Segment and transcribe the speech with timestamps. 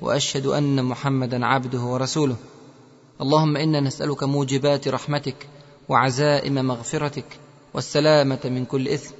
[0.00, 2.36] وأشهد أن محمدا عبده ورسوله.
[3.20, 5.48] اللهم إنا نسألك موجبات رحمتك
[5.88, 7.24] وعزائم مغفرتك
[7.74, 9.14] والسلامة من كل إثم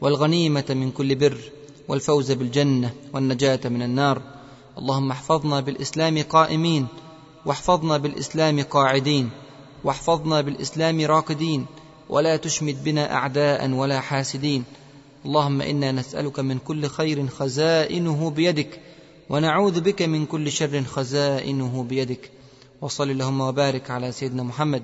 [0.00, 1.38] والغنيمة من كل بر
[1.88, 4.22] والفوز بالجنة والنجاة من النار.
[4.78, 6.86] اللهم احفظنا بالإسلام قائمين
[7.46, 9.30] واحفظنا بالإسلام قاعدين
[9.84, 11.66] واحفظنا بالإسلام راقدين
[12.08, 14.64] ولا تشمت بنا اعداء ولا حاسدين.
[15.26, 18.80] اللهم إنا نسألك من كل خير خزائنه بيدك
[19.32, 22.30] ونعوذ بك من كل شر خزائنه بيدك.
[22.80, 24.82] وصل اللهم وبارك على سيدنا محمد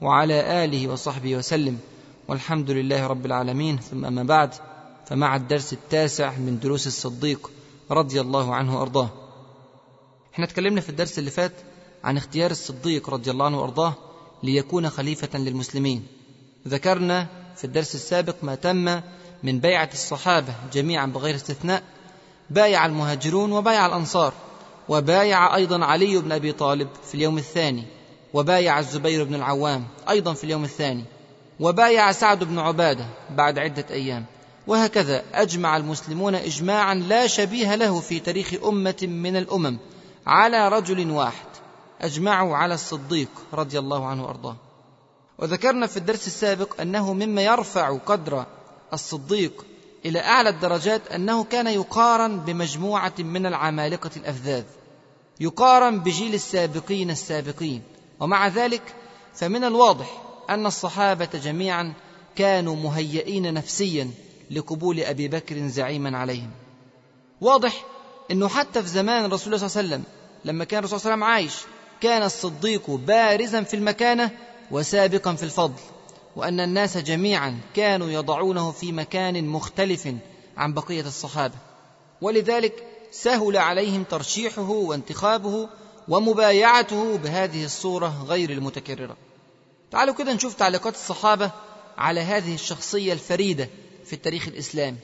[0.00, 1.78] وعلى آله وصحبه وسلم.
[2.28, 3.78] والحمد لله رب العالمين.
[3.78, 4.54] ثم أما بعد
[5.06, 7.50] فمع الدرس التاسع من دروس الصديق
[7.90, 9.10] رضي الله عنه وأرضاه.
[10.34, 11.52] إحنا اتكلمنا في الدرس اللي فات
[12.04, 13.94] عن اختيار الصديق رضي الله عنه وأرضاه
[14.42, 16.06] ليكون خليفة للمسلمين.
[16.68, 19.00] ذكرنا في الدرس السابق ما تم
[19.42, 21.82] من بيعة الصحابة جميعا بغير استثناء
[22.50, 24.32] بايع المهاجرون وبايع الأنصار
[24.88, 27.84] وبايع أيضا علي بن أبي طالب في اليوم الثاني
[28.34, 31.04] وبايع الزبير بن العوام أيضا في اليوم الثاني
[31.60, 34.24] وبايع سعد بن عبادة بعد عدة أيام.
[34.66, 39.78] وهكذا أجمع المسلمون اجماعا لا شبيه له في تاريخ أمة من الأمم
[40.26, 41.46] على رجل واحد
[42.00, 44.56] أجمعوا على الصديق رضي الله عنه وأرضاه.
[45.38, 48.46] وذكرنا في الدرس السابق أنه مما يرفع قدر
[48.92, 49.64] الصديق
[50.06, 54.64] إلى أعلى الدرجات أنه كان يقارن بمجموعة من العمالقة الأفذاذ.
[55.40, 57.82] يقارن بجيل السابقين السابقين.
[58.20, 58.82] ومع ذلك
[59.34, 61.94] فمن الواضح أن الصحابة جميعا
[62.36, 64.10] كانوا مهيئين نفسيا
[64.50, 66.50] لقبول أبي بكر زعيما عليهم.
[67.40, 67.84] واضح
[68.30, 70.04] إنه حتى في زمان الرسول صلى الله عليه وسلم
[70.44, 74.30] لما كان الرسول صلى الله عليه وسلم عايش كان الصديق بارزا في المكانة
[74.70, 75.80] وسابقا في الفضل.
[76.36, 80.08] وأن الناس جميعا كانوا يضعونه في مكان مختلف
[80.56, 81.54] عن بقية الصحابة.
[82.20, 85.68] ولذلك سهل عليهم ترشيحه وانتخابه
[86.08, 89.16] ومبايعته بهذه الصورة غير المتكررة.
[89.90, 91.50] تعالوا كده نشوف تعليقات الصحابة
[91.98, 93.68] على هذه الشخصية الفريدة
[94.04, 94.96] في التاريخ الإسلامي.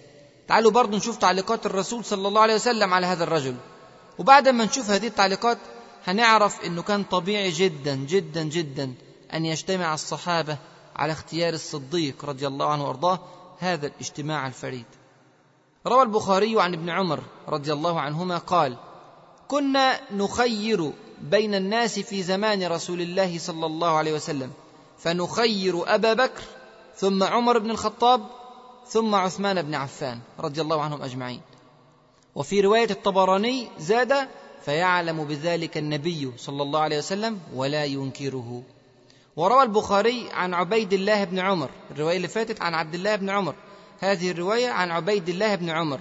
[0.48, 3.56] تعالوا برضو نشوف تعليقات الرسول صلى الله عليه وسلم على هذا الرجل.
[4.18, 5.58] وبعد ما نشوف هذه التعليقات
[6.06, 8.94] هنعرف إنه كان طبيعي جدا جدا جدا
[9.34, 10.58] أن يجتمع الصحابة
[10.96, 13.18] على اختيار الصديق رضي الله عنه وأرضاه
[13.58, 14.84] هذا الاجتماع الفريد.
[15.86, 18.76] روى البخاري عن ابن عمر رضي الله عنهما قال
[19.48, 24.50] كنا نخير بين الناس في زمان رسول الله صلى الله عليه وسلم
[24.98, 26.42] فنخير أبا بكر
[26.96, 28.26] ثم عمر بن الخطاب
[28.86, 31.40] ثم عثمان بن عفان رضي الله عنهم أجمعين.
[32.34, 34.28] وفي رواية الطبراني زاد
[34.64, 38.62] فيعلم بذلك النبي صلى الله عليه وسلم ولا ينكره.
[39.36, 43.54] وروى البخاري عن عبيد الله بن عمر الرواية اللي فاتت عن عبد الله بن عمر.
[44.00, 46.00] هذه الرواية عن عبيد الله بن عمر.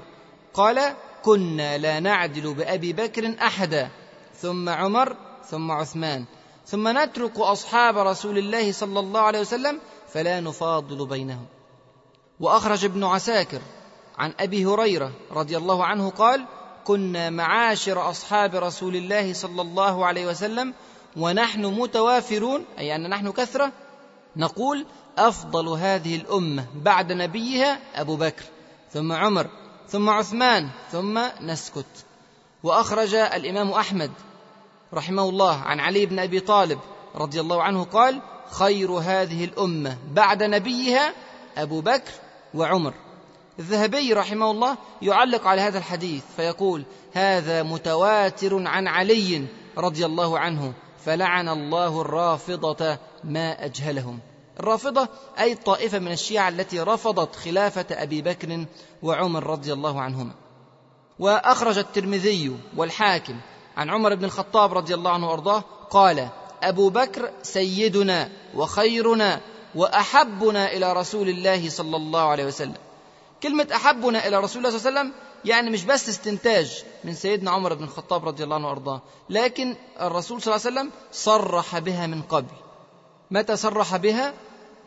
[0.53, 0.93] قال
[1.23, 3.89] كنا لا نعدل بأبي بكر أحدا
[4.35, 5.15] ثم عمر
[5.45, 6.25] ثم عثمان.
[6.65, 9.79] ثم نترك أصحاب رسول الله صلى الله عليه وسلم
[10.13, 11.45] فلا نفاضل بينهم.
[12.39, 13.61] وأخرج ابن عساكر
[14.17, 16.45] عن أبي هريرة رضي الله عنه قال
[16.83, 20.73] كنا معاشر أصحاب رسول الله صلى الله عليه وسلم
[21.17, 23.71] ونحن متوافرون أي أن نحن كثرة
[24.35, 24.85] نقول
[25.17, 28.43] أفضل هذه الأمة بعد نبيها أبو بكر
[28.91, 29.47] ثم عمر
[29.87, 32.05] ثم عثمان ثم نسكت.
[32.63, 34.11] وأخرج الإمام أحمد
[34.93, 36.79] رحمه الله عن علي بن أبي طالب
[37.15, 41.13] رضي الله عنه قال خير هذه الأمة بعد نبيها
[41.57, 42.11] أبو بكر
[42.53, 42.93] وعمر.
[43.59, 46.83] الذهبي رحمه الله يعلق على هذا الحديث فيقول
[47.13, 49.45] هذا متواتر عن علي
[49.77, 50.73] رضي الله عنه
[51.05, 54.19] فلعن الله الرافضة ما أجهلهم.
[54.59, 55.07] الرافضة
[55.39, 58.65] أي طائفة من الشيعة التي رفضت خلافة أبي بكر
[59.03, 60.31] وعمر رضي الله عنهما.
[61.19, 63.35] وأخرج الترمذي والحاكم
[63.77, 66.27] عن عمر بن الخطاب رضي الله عنه وأرضاه قال
[66.63, 69.41] أبو بكر سيدنا وخيرنا
[69.75, 72.75] وأحبنا إلى رسول الله صلى الله عليه وسلم.
[73.43, 77.51] كلمة أحبنا إلى رسول الله صلى الله عليه وسلم يعني مش بس استنتاج من سيدنا
[77.51, 82.07] عمر بن الخطاب رضي الله عنه وأرضاه لكن الرسول صلى الله عليه وسلم صرح بها
[82.07, 82.53] من قبل.
[83.31, 84.33] متى صرح بها؟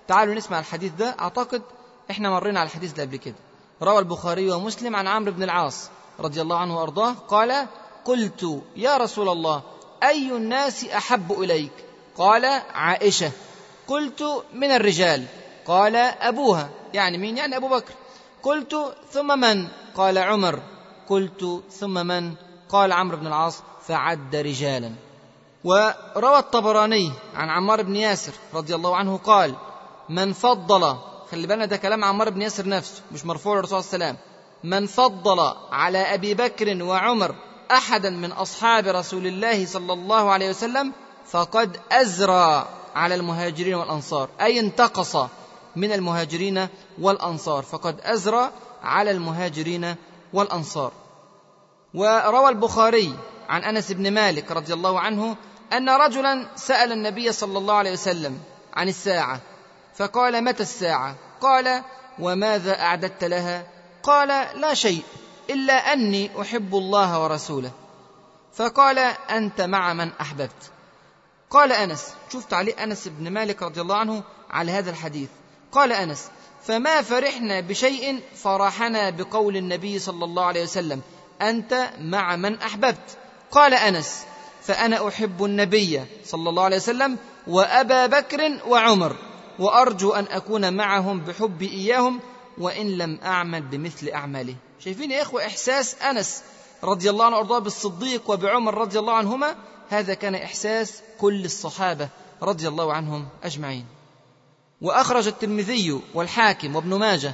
[0.09, 1.17] تعالوا نسمع الحديث ده.
[1.21, 1.63] أعتقد
[2.11, 3.35] إحنا مرينا على الحديث ده قبل كده.
[3.83, 5.91] روى البخاري ومسلم عن عمرو بن العاص
[6.21, 7.67] رضي الله عنه وأرضاه قال
[8.05, 9.63] قلت يا رسول الله
[10.03, 11.73] أي الناس أحب إليك؟
[12.17, 13.31] قال عائشة.
[13.89, 15.25] قلت من الرجال؟
[15.67, 16.71] قال أبوها.
[16.95, 17.93] يعني مين؟ يعني أبو بكر.
[18.43, 20.61] قلت ثم من؟ قال عمر
[21.09, 22.35] قلت ثم من؟
[22.69, 24.93] قال عمرو بن العاص فعد رجالا.
[25.65, 29.55] وروى الطبراني عن عمار بن ياسر رضي الله عنه قال
[30.09, 30.97] من فضل
[31.31, 34.17] خلي بالنا ده كلام عمار بن ياسر نفسه مش مرفوع للرسول عليه وسلم.
[34.65, 37.35] من فضل على أبي بكر وعمر
[37.71, 40.93] احدا من أصحاب رسول الله صلى الله عليه وسلم
[41.27, 45.17] فقد أزرى على المهاجرين والأنصار أي انتقص
[45.77, 46.69] من المهاجرين
[47.01, 48.51] والأنصار فقد أزرى
[48.85, 49.95] على المهاجرين
[50.33, 50.93] والأنصار.
[51.95, 53.15] وروى البخاري
[53.49, 55.37] عن أنس بن مالك رضي الله عنه
[55.73, 58.41] أن رجلا سأل النبي صلى الله عليه وسلم
[58.75, 59.41] عن الساعة
[59.95, 61.83] فقال متى الساعة؟ قال
[62.19, 63.67] وماذا أعددت لها؟
[64.03, 64.29] قال
[64.61, 65.03] لا شيء
[65.51, 67.71] إلا أني أحب الله ورسوله.
[68.55, 68.99] فقال
[69.31, 70.71] أنت مع من أحببت؟
[71.51, 75.29] قال أنس شوف تعليق أنس بن مالك رضي الله عنه على هذا الحديث.
[75.73, 76.31] قال أنس
[76.67, 81.01] فما فرحنا بشيء فرحنا بقول النبي صلى الله عليه وسلم
[81.43, 83.17] أنت مع من أحببت.
[83.51, 84.25] قال أنس
[84.63, 89.17] فأنا أحب النبي صلى الله عليه وسلم وأبا بكر وعمر
[89.59, 92.21] وأرجو أن أكون معهم بحبي إياهم
[92.59, 96.43] وإن لم أعمل بمثل اعماله شايفين يا إخوة إحساس أنس
[96.85, 99.57] رضي الله عنه وأرضاه بالصديق وبعمر رضي الله عنهما؟
[99.89, 102.09] هذا كان إحساس كل الصحابة
[102.43, 103.87] رضي الله عنهم أجمعين.
[104.85, 107.33] وأخرج الترمذي والحاكم وابن ماجه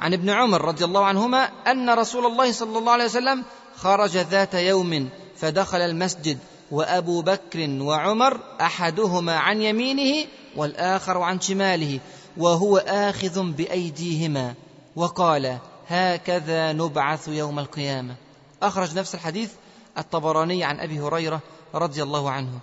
[0.00, 3.44] عن ابن عمر رضي الله عنهما أن رسول الله صلى الله عليه وسلم
[3.76, 6.38] خرج ذات يوم فدخل المسجد
[6.70, 12.00] وأبو بكر وعمر أحدهما عن يمينه والآخر عن شماله
[12.36, 14.54] وهو آخذ بأيديهما
[14.96, 15.58] وقال
[15.88, 18.14] هكذا نبعث يوم القيامة.
[18.62, 19.52] أخرج نفس الحديث
[19.98, 21.40] الطبراني عن أبي هريرة
[21.74, 22.58] رضي الله عنه.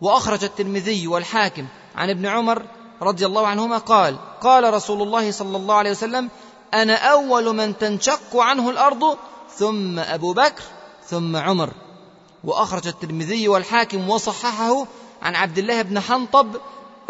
[0.00, 2.62] وأخرج الترمذي والحاكم عن ابن عمر
[3.02, 6.30] رضي الله عنهما قال قال رسول الله صلى الله عليه وسلم
[6.74, 9.16] أنا أول من تنشق عنه الأرض
[9.56, 10.62] ثم أبو بكر
[11.06, 11.70] ثم عمر.
[12.44, 14.86] وأخرج الترمذي والحاكم وصححه
[15.22, 16.56] عن عبد الله بن حنطب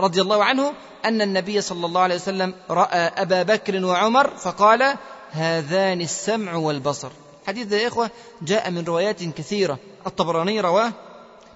[0.01, 0.73] رضي الله عنه
[1.05, 4.97] أن النبي صلى الله عليه وسلم رأى أبا بكر وعمر فقال
[5.31, 7.11] هذان السمع والبصر.
[7.47, 8.11] حديث يا إخوة
[8.43, 9.79] جاء من روايات كثيرة.
[10.07, 10.93] الطبراني رواه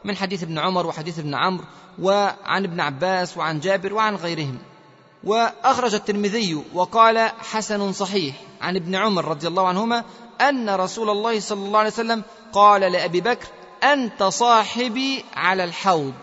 [0.06, 1.64] من حديث ابن عمر وحديث ابن عمرو
[2.02, 4.58] وعن ابن عباس وعن جابر وعن غيرهم.
[5.24, 10.04] وأخرج الترمذي وقال حسن صحيح عن ابن عمر رضي الله عنهما
[10.40, 12.22] أن رسول الله صلى الله عليه وسلم
[12.52, 13.48] قال لأبي بكر
[13.82, 16.14] أنت صاحبي على الحوض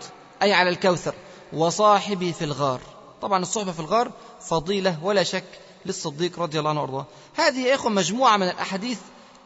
[0.41, 1.13] أي على الكوثر
[1.53, 2.81] وصاحبي في الغار.
[3.21, 5.43] طبعا الصحبة في الغار فضيلة ولا شك
[5.85, 7.05] للصديق رضي الله عنه وأرضاه.
[7.35, 8.99] هذه يا إخوة مجموعة من الأحاديث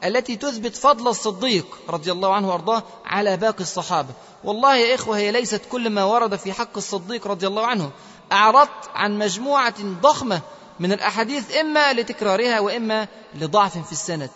[0.04, 4.10] التي تثبت فضل الصديق رضي الله عنه وأرضاه على باقي الصحابة.
[4.44, 7.92] والله يا إخوة هي ليست كل ما ورد في حق الصديق رضي الله عنه.
[8.32, 10.42] أعرضت عن مجموعة ضخمة
[10.80, 14.30] من الأحاديث إما لتكرارها وإما لضعف في السند.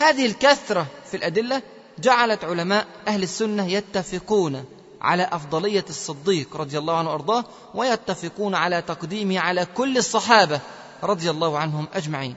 [0.00, 1.62] هذه الكثرة في الأدلة
[1.98, 4.64] جعلت علماء أهل السنة يتفقون
[5.00, 7.44] على أفضلية الصديق رضي الله عنه وأرضاه
[7.74, 10.60] ويتفقون على تقديمه على كل الصحابة
[11.02, 12.36] رضي الله عنهم أجمعين.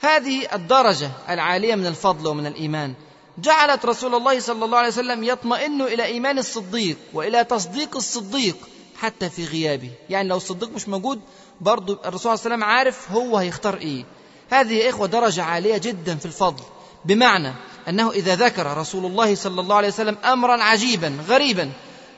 [0.00, 2.94] هذه الدرجة العالية من الفضل ومن الإيمان.
[3.38, 8.56] جعلت رسول الله صلى الله عليه وسلم يطمئن إلى إيمان الصديق وإلى تصديق الصديق
[8.96, 9.90] حتى في غيابه.
[10.10, 11.20] يعني لو الصديق مش موجود
[11.60, 14.04] برضو الرسول صلى الله عليه وسلم عارف هو هيختار إيه.
[14.50, 16.62] هذه يا إخوة درجة عالية جدا في الفضل.
[17.04, 17.52] بمعنى
[17.88, 21.72] أنه إذا ذكر رسول الله صلى الله عليه وسلم امرا عجيبا غريبا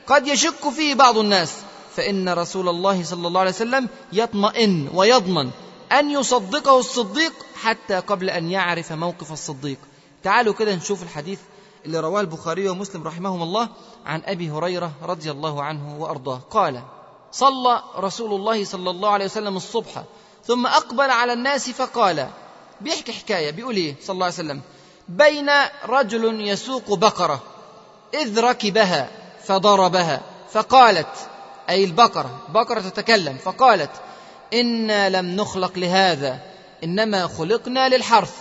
[0.07, 1.53] قد يشك فيه بعض الناس
[1.95, 5.49] فإن رسول الله صلى الله عليه وسلم يطمئن ويضمن
[5.93, 9.77] أن يصدقه الصديق حتى قبل أن يعرف موقف الصديق.
[10.23, 11.39] تعالوا كده نشوف الحديث
[11.85, 13.69] اللي رواه البخاري ومسلم رحمهم الله
[14.05, 16.41] عن أبي هريرة رضي الله عنه وأرضاه.
[16.49, 16.81] قال
[17.31, 20.03] صلى رسول الله صلى الله عليه وسلم الصبح
[20.45, 22.29] ثم أقبل على الناس فقال
[22.81, 24.61] بيحكي حكاية بيقول إيه؟ صلى الله عليه وسلم
[25.09, 25.49] بين
[25.85, 27.39] رجل يسوق بقرة
[28.13, 29.09] إذ ركبها
[29.43, 30.21] فضربها
[30.51, 31.07] فقالت
[31.69, 33.91] أي البقرة؟ بقرة تتكلم فقالت
[34.53, 36.39] إنا لم نخلق لهذا
[36.83, 38.33] إنما خلقنا للحرث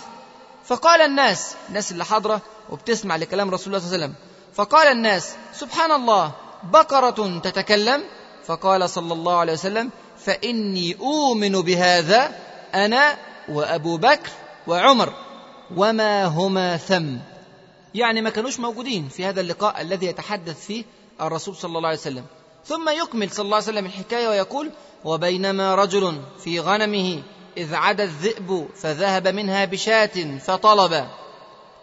[0.65, 2.41] فقال الناس الناس اللي حاضره
[2.71, 8.03] وبتسمع لكلام رسول الله صلى الله عليه وسلم فقال الناس سبحان الله بقرة تتكلم؟
[8.45, 12.39] فقال صلى الله عليه وسلم فإني أؤمن بهذا
[12.75, 13.17] أنا
[13.49, 14.31] وأبو بكر
[14.67, 15.13] وعمر
[15.77, 17.17] وما هما ثم.
[17.95, 20.85] يعني ما كانوش موجودين في هذا اللقاء الذي يتحدث فيه
[21.21, 22.25] الرسول صلى الله عليه وسلم.
[22.65, 24.71] ثم يكمل صلى الله عليه وسلم الحكاية ويقول
[25.05, 27.23] وبينما رجل في غنمه
[27.57, 31.09] إذ عدا الذئب فذهب منها بشاة فطلب.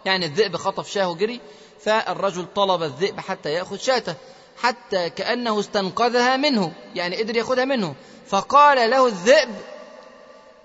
[0.04, 1.40] يعني الذئب خطف شاه وجري
[1.80, 4.14] فالرجل طلب الذئب حتى يأخذ شاته
[4.62, 7.94] حتى كأنه استنقذها منه يعني قدر يأخذها منه.
[8.26, 9.48] فقال له الذئب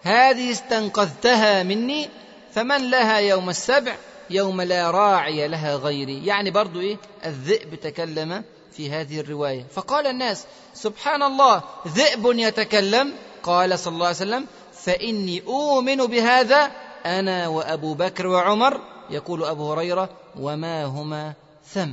[0.01, 2.10] هذه استنقذتها مني
[2.53, 3.95] فمن لها يوم السبع؟
[4.29, 6.25] يوم لا راعي لها غيري.
[6.25, 8.43] يعني برضو إيه؟ الذئب تكلم
[8.77, 9.65] في هذه الرواية.
[9.74, 13.13] فقال الناس سبحان الله ذئب يتكلم.
[13.44, 16.72] قال صلى الله عليه وسلم فإني أؤمن بهذا
[17.05, 18.82] أنا وأبو بكر وعمر.
[19.10, 21.34] يقول أبو هريرة وما هما
[21.74, 21.91] ثم.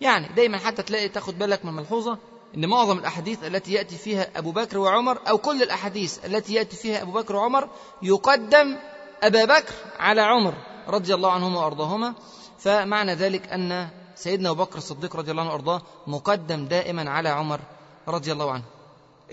[0.00, 2.18] يعني دايما حتى تلاقي تاخد بالك من ملحوظة
[2.56, 7.02] إن معظم الأحاديث التي يأتي فيها أبو بكر وعمر أو كل الأحاديث التي يأتي فيها
[7.02, 7.68] أبو بكر وعمر
[8.02, 8.76] يقدم
[9.22, 10.54] أبا بكر على عمر
[10.88, 12.14] رضي الله عنهما وأرضاهما.
[12.58, 17.60] فمعنى ذلك أن سيدنا أبو بكر الصديق رضي الله عنه وأرضاه مقدم دائما على عمر
[18.08, 18.64] رضي الله عنه.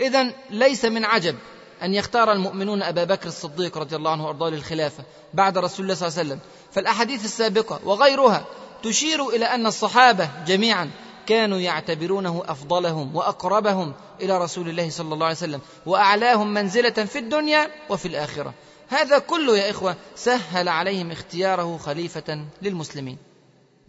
[0.00, 1.36] اذا ليس من عجب
[1.82, 6.08] أن يختار المؤمنون أبا بكر الصديق رضي الله عنه وأرضاه للخلافة بعد رسول الله صلى
[6.08, 6.40] الله عليه وسلم.
[6.72, 8.44] فالأحاديث السابقة وغيرها
[8.82, 10.90] تشير إلى أن الصحابة جميعا
[11.26, 17.70] كانوا يعتبرونه أفضلهم وأقربهم إلى رسول الله صلى الله عليه وسلم وأعلاهم منزلة في الدنيا
[17.90, 18.54] وفي الآخرة.
[18.88, 23.29] هذا كله يا إخوة سهل عليهم اختياره خليفة للمسلمين.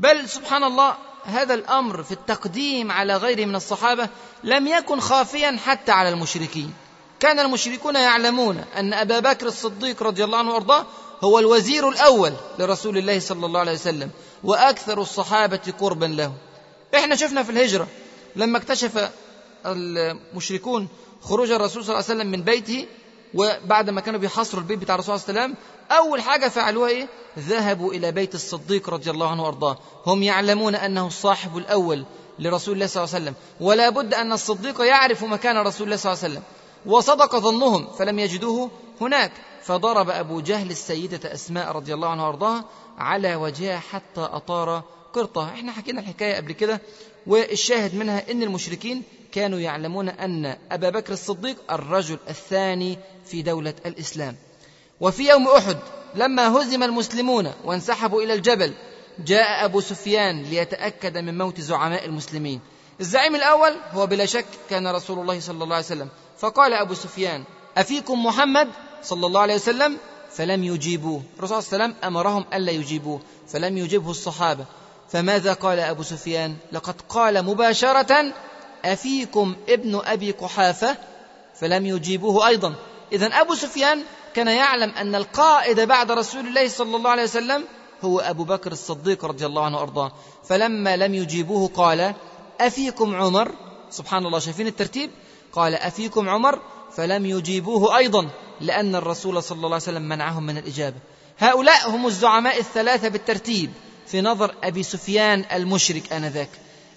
[0.02, 4.10] بل سبحان الله هذا الأمر في التقديم على غيره من الصحابة
[4.44, 6.74] لم يكن خافيا حتى على المشركين.
[7.20, 10.86] كان المشركون يعلمون أن أبا بكر الصديق رضي الله عنه وأرضاه
[11.24, 14.10] هو الوزير الأول لرسول الله صلى الله عليه وسلم
[14.44, 16.34] وأكثر الصحابة قربا له.
[16.96, 17.88] إحنا شفنا في الهجرة
[18.36, 19.10] لما اكتشف
[19.66, 20.88] المشركون
[21.22, 22.88] خروج الرسول صلى الله عليه وسلم من بيته
[23.34, 27.08] وبعد ما كانوا بيحاصروا البيت بتاع الرسول صلى الله عليه وسلم أول حاجة فعلوها إيه؟
[27.40, 29.78] ذهبوا إلى بيت الصديق رضي الله عنه وأرضاه.
[30.06, 32.06] هم يعلمون أنه الصاحب الأول
[32.40, 33.36] لرسول الله صلى الله عليه وسلم
[33.68, 36.44] ولا بد أن الصديق يعرف مكان رسول الله صلى الله عليه وسلم.
[36.86, 38.72] وصدق ظنهم فلم يجدوه
[39.02, 39.32] هناك.
[39.64, 42.66] فضرب أبو جهل السيدة أسماء رضي الله عنها وأرضاها
[42.98, 44.84] على وجهها حتى أطار
[45.14, 45.50] قرطة.
[45.50, 46.82] إحنا حكينا الحكاية قبل كده
[47.28, 52.98] والشاهد منها إن المشركين كانوا يعلمون أن أبا بكر الصديق الرجل الثاني
[53.32, 54.36] في دولة الإسلام.
[55.02, 55.78] وفي يوم أحد
[56.16, 58.74] لما هزم المسلمون وانسحبوا إلى الجبل
[59.26, 62.60] جاء أبو سفيان ليتأكد من موت زعماء المسلمين.
[63.00, 66.10] الزعيم الأول هو بلا شك كان رسول الله صلى الله عليه وسلم.
[66.40, 67.44] فقال أبو سفيان
[67.78, 68.68] أفيكم محمد
[69.04, 69.98] صلى الله عليه وسلم؟
[70.32, 71.22] فلم يجيبوه.
[71.38, 73.20] الرسول صلى الله عليه وسلم أمرهم ألا يجيبوه.
[73.48, 74.66] فلم يجبه الصحابة.
[75.10, 78.34] فماذا قال أبو سفيان؟ لقد قال مباشرة
[78.86, 80.98] أفيكم ابن أبي قحافة
[81.56, 82.76] فلم يجيبوه أيضا.
[83.12, 84.04] إذا أبو سفيان
[84.34, 87.66] كان يعلم أن القائد بعد رسول الله صلى الله عليه وسلم
[88.04, 90.12] هو أبو بكر الصديق رضي الله عنه وأرضاه.
[90.50, 92.14] فلما لم يجيبوه قال
[92.62, 93.52] أفيكم عمر؟
[93.90, 95.12] سبحان الله شايفين الترتيب؟
[95.54, 96.60] قال أفيكم عمر؟
[96.96, 98.30] فلم يجيبوه أيضا
[98.62, 100.98] لأن الرسول صلى الله عليه وسلم منعهم من الإجابة.
[101.40, 103.72] هؤلاء هم الزعماء الثلاثة بالترتيب
[104.08, 106.50] في نظر أبي سفيان المشرك آنذاك.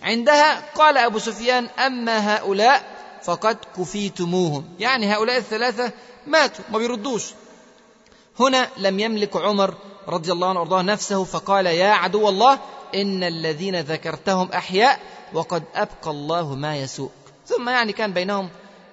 [0.02, 2.93] عندها قال أبو سفيان أما هؤلاء
[3.24, 4.64] فقد كفيتموهم.
[4.78, 5.92] يعني هؤلاء الثلاثة
[6.26, 7.24] ماتوا ما بيردوش.
[8.40, 9.74] هنا لم يملك عمر
[10.08, 12.58] رضي الله عنه وارضاه نفسه فقال يا عدو الله
[12.94, 15.00] إن الذين ذكرتهم أحياء
[15.32, 17.10] وقد أبقى الله ما يسوء
[17.46, 18.48] ثم يعني كان بينهم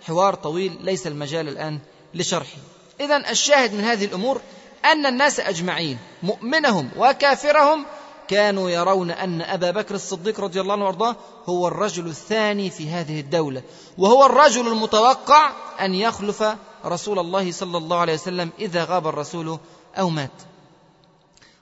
[0.08, 1.80] حوار طويل ليس المجال الآن
[2.14, 2.58] لشرحه.
[3.02, 4.42] إذا الشاهد من هذه الأمور
[4.86, 7.86] أن الناس أجمعين مؤمنهم وكافرهم
[8.28, 13.20] كانوا يرون أن أبا بكر الصديق رضي الله عنه وأرضاه هو الرجل الثاني في هذه
[13.20, 13.64] الدولة
[13.98, 16.44] وهو الرجل المتوقع أن يخلف
[16.86, 19.60] رسول الله صلى الله عليه وسلم إذا غاب الرسول
[19.98, 20.32] أو مات.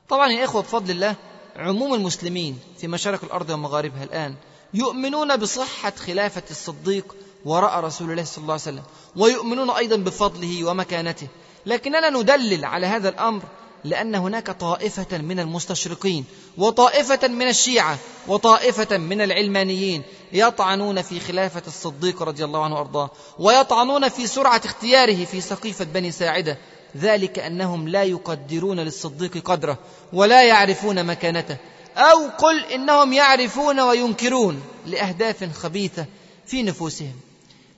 [0.10, 1.16] طبعا يا إخوة بفضل الله
[1.56, 4.36] عموم المسلمين في مشارق الأرض ومغاربها الآن
[4.74, 8.84] يؤمنون بصحة خلافة الصديق وراء رسول الله صلى الله عليه وسلم
[9.16, 11.28] ويؤمنون أيضا بفضله ومكانته.
[11.66, 13.42] لكننا ندلل على هذا الأمر
[13.84, 16.26] لأن هناك طائفة من المستشرقين
[16.58, 23.10] وطائفة من الشيعة وطائفة من العلمانيين يطعنون في خلافة الصديق رضي الله عنه وأرضاه
[23.40, 26.58] ويطعنون في سرعة اختياره في سقيفة بني ساعدة.
[26.98, 29.78] ذلك أنهم لا يقدرون للصديق قدره
[30.14, 31.58] ولا يعرفون مكانته
[31.98, 36.06] أو قل إنهم يعرفون وينكرون لأهداف خبيثة
[36.46, 37.14] في نفوسهم.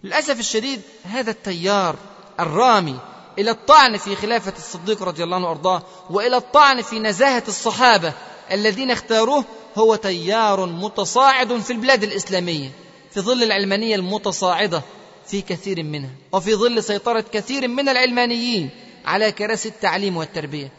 [0.04, 1.96] للأسف الشديد هذا التيار
[2.40, 3.00] الرامي
[3.40, 8.14] إلى الطعن في خلافة الصديق رضي الله عنه وأرضاه وإلى الطعن في نزاهة الصحابة
[8.52, 9.46] الذين اختاروه
[9.78, 12.70] هو تيار متصاعد في البلاد الإسلامية
[13.12, 14.82] في ظل العلمانية المتصاعدة
[15.28, 18.70] في كثير منها وفي ظل سيطرة كثير من العلمانيين
[19.06, 20.72] على كراسي التعليم والتربية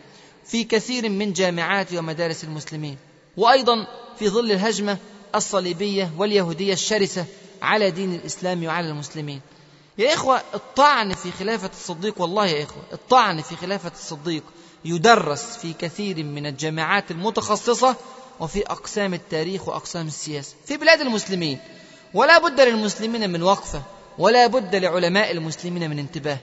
[0.47, 2.97] في كثير من جامعات ومدارس المسلمين
[3.37, 3.87] وأيضا
[4.19, 4.99] في ظل الهجمة
[5.35, 7.25] الصليبية واليهودية الشرسة
[7.63, 9.41] على دين الإسلام وعلى المسلمين.
[9.99, 14.43] يا إخوة الطعن في خلافة الصديق والله يا إخوة الطعن في خلافة الصديق
[14.85, 17.97] يدرس في كثير من الجامعات المتخصصة
[18.41, 21.59] وفي أقسام التاريخ وأقسام السياسة في بلاد المسلمين.
[22.15, 23.83] ولا بد للمسلمين من وقفة
[24.19, 26.39] ولا بد لعلماء المسلمين من انتباه.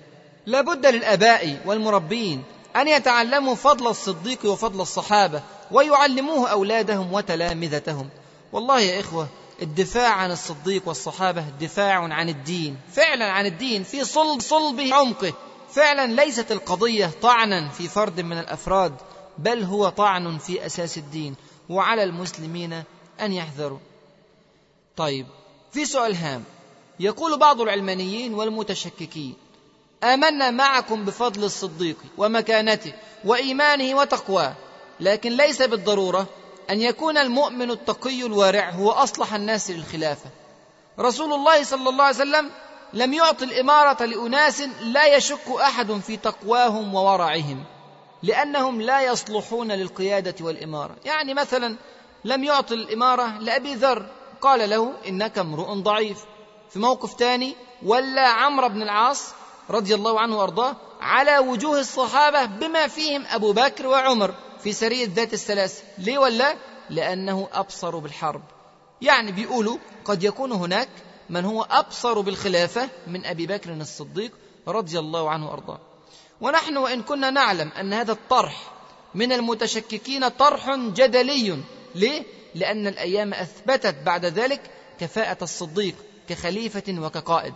[0.45, 2.43] لا بد للآباء والمربين
[2.75, 5.41] أن يتعلموا فضل الصديق وفضل الصحابة
[5.71, 8.09] ويعلموه أولادهم وتلامذتهم.
[8.53, 9.27] والله يا إخوة
[9.61, 12.77] الدفاع عن الصديق والصحابة دفاع عن الدين.
[12.91, 15.33] فعلا عن الدين في صلب صلبه عمقه.
[15.71, 18.93] فعلا ليست القضية طعنا في فرد من الأفراد
[19.37, 21.35] بل هو طعن في أساس الدين.
[21.69, 22.83] وعلى المسلمين
[23.21, 23.79] أن يحذروا.
[24.97, 25.27] طيب
[25.71, 26.43] في سؤال هام.
[26.99, 29.33] يقول بعض العلمانيين والمتشككين
[30.03, 32.93] آمنا معكم بفضل الصديق ومكانته
[33.25, 34.53] وإيمانه وتقواه
[34.99, 36.27] لكن ليس بالضرورة
[36.69, 40.29] أن يكون المؤمن التقي الوارع هو أصلح الناس للخلافة.
[40.99, 42.51] رسول الله صلى الله عليه وسلم
[42.93, 47.63] لم يعط الإمارة لأناس لا يشك أحد في تقواهم وورعهم
[48.23, 50.95] لأنهم لا يصلحون للقيادة والإمارة.
[51.05, 51.77] يعني مثلا
[52.25, 54.05] لم يعط الإمارة لأبي ذر
[54.41, 56.25] قال له إنك امرؤ ضعيف.
[56.69, 59.33] في موقف ثاني ولا عمرو بن العاص
[59.69, 64.33] رضي الله عنه وأرضاه على وجوه الصحابة بما فيهم أبو بكر وعمر.
[64.63, 66.55] في سرية ذات السلاسل ليه ولا؟
[66.89, 68.41] لأنه أبصر بالحرب.
[69.01, 70.89] يعني بيقولوا قد يكون هناك
[71.29, 74.31] من هو أبصر بالخلافة من أبي بكر الصديق
[74.67, 75.79] رضي الله عنه وأرضاه.
[76.41, 78.71] ونحن وإن كنا نعلم أن هذا الطرح
[79.15, 81.63] من المتشككين طرح جدلي.
[81.95, 82.23] ليه؟
[82.55, 84.61] لأن الأيام أثبتت بعد ذلك
[84.99, 85.95] كفاءة الصديق
[86.29, 87.53] كخليفة وكقائد.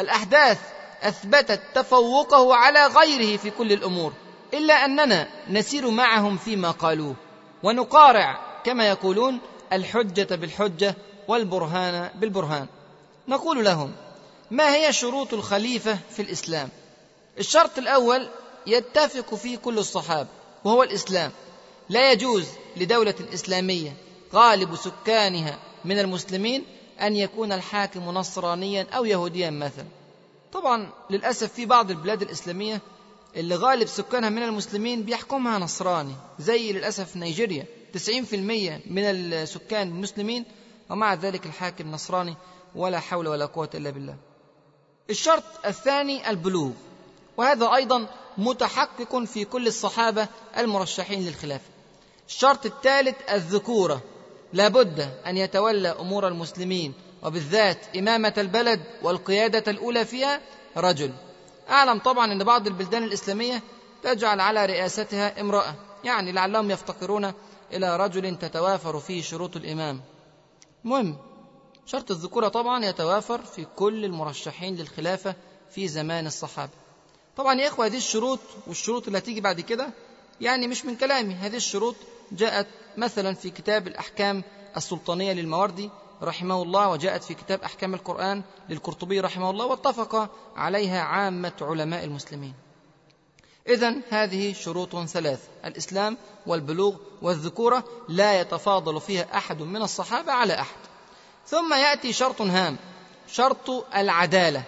[0.00, 0.58] الأحداث
[1.02, 4.12] أثبتت تفوقه على غيره في كل الأمور.
[4.54, 7.14] إلا أننا نسير معهم فيما قالوه
[7.62, 9.40] ونقارع كما يقولون
[9.72, 10.94] الحجة بالحجة
[11.28, 12.66] والبرهان بالبرهان.
[13.28, 13.92] نقول لهم
[14.50, 16.68] ما هي شروط الخليفة في الإسلام؟
[17.38, 18.28] الشرط الأول
[18.66, 20.28] يتفق فيه كل الصحابة
[20.64, 21.32] وهو الإسلام.
[21.88, 23.96] لا يجوز لدولة إسلامية
[24.34, 26.64] غالب سكانها من المسلمين
[27.00, 29.86] أن يكون الحاكم نصرانيا أو يهوديا مثلا.
[30.52, 32.80] طبعا للأسف في بعض البلاد الإسلامية
[33.36, 36.14] اللي غالب سكانها من المسلمين بيحكمها نصراني.
[36.38, 37.66] زي للأسف نيجيريا.
[37.92, 40.44] 90% من السكان المسلمين
[40.90, 42.36] ومع ذلك الحاكم نصراني
[42.74, 44.16] ولا حول ولا قوة إلا بالله.
[45.10, 46.70] الشرط الثاني البلوغ.
[47.36, 48.06] وهذا أيضا
[48.38, 51.70] متحقق في كل الصحابة المرشحين للخلافة.
[52.28, 54.02] الشرط الثالث الذكورة.
[54.52, 60.40] لابد أن يتولى أمور المسلمين وبالذات إمامة البلد والقيادة الأولى فيها
[60.76, 61.12] رجل.
[61.70, 63.62] أعلم طبعا أن بعض البلدان الإسلامية
[64.02, 65.74] تجعل على رئاستها امرأة
[66.04, 67.32] يعني لعلهم يفتقرون
[67.72, 70.00] إلى رجل تتوافر فيه شروط الإمام.
[70.84, 71.16] مهم
[71.86, 75.34] شرط الذكورة طبعا يتوافر في كل المرشحين للخلافة
[75.70, 76.72] في زمان الصحابة.
[77.36, 79.90] طبعا يا إخوة هذه الشروط والشروط اللي هتيجي بعد كده
[80.40, 81.34] يعني مش من كلامي.
[81.34, 81.96] هذه الشروط
[82.32, 84.42] جاءت مثلا في كتاب الأحكام
[84.76, 85.90] السلطانية للمواردي
[86.22, 92.54] رحمه الله وجاءت في كتاب أحكام القرآن للقرطبي رحمه الله واتفق عليها عامة علماء المسلمين.
[93.68, 100.76] إذا هذه شروط ثلاث الإسلام والبلوغ والذكورة لا يتفاضل فيها أحد من الصحابة على أحد.
[101.46, 102.76] ثم يأتي شرط هام
[103.28, 104.62] شرط العدالة.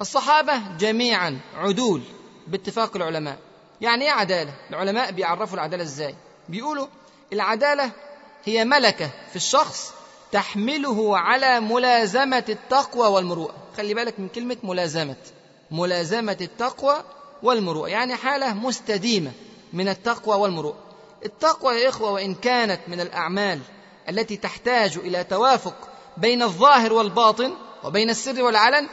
[0.00, 2.02] الصحابة جميعا عدول
[2.46, 3.38] باتفاق العلماء.
[3.80, 6.14] يعني إيه عدالة؟ العلماء بيعرفوا العدالة إزاي؟
[6.48, 6.86] بيقولوا
[7.32, 7.90] العدالة
[8.44, 9.94] هي ملكة في الشخص
[10.34, 13.54] تحمله على ملازمة التقوى والمروءة.
[13.76, 15.16] خلي بالك من كلمة ملازمة.
[15.70, 16.94] ملازمة التقوى
[17.42, 17.88] والمروءة.
[17.88, 19.32] يعني حالة مستديمة
[19.72, 20.76] من التقوى والمروءة.
[21.24, 23.60] التقوى يا إخوة وإن كانت من الأعمال
[24.08, 28.88] التي تحتاج إلى توافق بين الظاهر والباطن وبين السر والعلن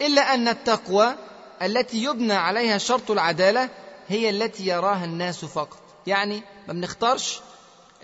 [0.00, 1.14] إلا أن التقوى
[1.62, 3.68] التي يبنى عليها شرط العدالة
[4.08, 5.82] هي التي يراها الناس فقط.
[6.06, 7.40] يعني ما بنختارش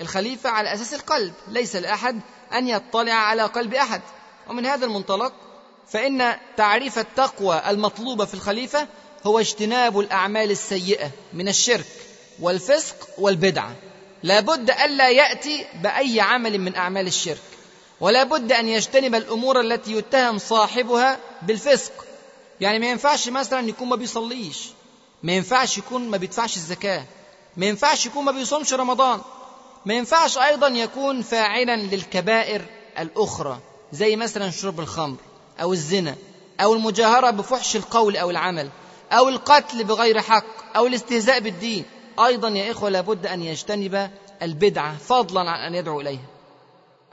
[0.00, 1.32] الخليفة على أساس القلب.
[1.48, 2.20] ليس لأحد
[2.52, 4.00] أن يطلع على قلب أحد.
[4.48, 5.32] ومن هذا المنطلق
[5.88, 8.88] فإن تعريف التقوى المطلوبة في الخليفة
[9.26, 11.86] هو اجتناب الأعمال السيئة من الشرك
[12.40, 13.74] والفسق والبدعة.
[14.22, 17.42] لا بد ألا يأتي بأي عمل من أعمال الشرك.
[18.00, 21.92] ولا بد أن يجتنب الأمور التي يتهم صاحبها بالفسق.
[22.60, 24.68] يعني ما ينفعش مثلا يكون ما بيصليش.
[25.22, 27.04] ما ينفعش يكون ما بيدفعش الزكاة.
[27.56, 29.20] ما ينفعش يكون ما بيصومش رمضان.
[29.88, 32.62] ما ينفعش أيضا يكون فاعلا للكبائر
[32.98, 33.58] الأخرى
[33.92, 35.16] زي مثلا شرب الخمر
[35.60, 36.14] أو الزنا
[36.60, 38.68] أو المجاهرة بفحش القول أو العمل
[39.12, 41.84] أو القتل بغير حق أو الاستهزاء بالدين.
[42.26, 44.10] أيضا يا إخوة لابد أن يجتنب
[44.42, 46.26] البدعة فضلا عن أن يدعو إليها.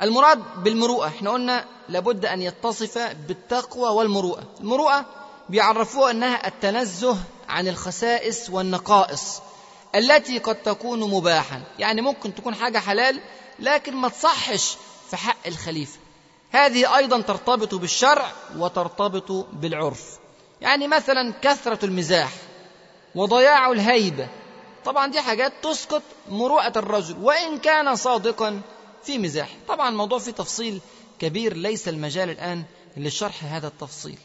[0.02, 4.44] المراد بالمروءة إحنا قلنا لابد أن يتصف بالتقوى والمروءة.
[4.60, 5.06] المروءة
[5.50, 7.18] بيعرفوها أنها التنزه
[7.50, 9.42] عن الخسائس والنقائص.
[9.96, 11.62] التي قد تكون مباحا.
[11.80, 13.20] يعني ممكن تكون حاجة حلال
[13.60, 14.78] لكن ما تصحش
[15.10, 16.00] في حق الخليفة.
[16.52, 20.20] هذه أيضا ترتبط بالشرع وترتبط بالعرف.
[20.62, 22.32] يعني مثلا كثرة المزاح
[23.16, 24.28] وضياع الهيبة.
[24.86, 28.62] طبعا دي حاجات تسقط مروءة الرجل وإن كان صادقا
[29.04, 29.50] في مزاح.
[29.68, 30.82] طبعا الموضوع فيه تفصيل
[31.20, 32.64] كبير ليس المجال الآن
[32.98, 34.18] لشرح هذا التفصيل.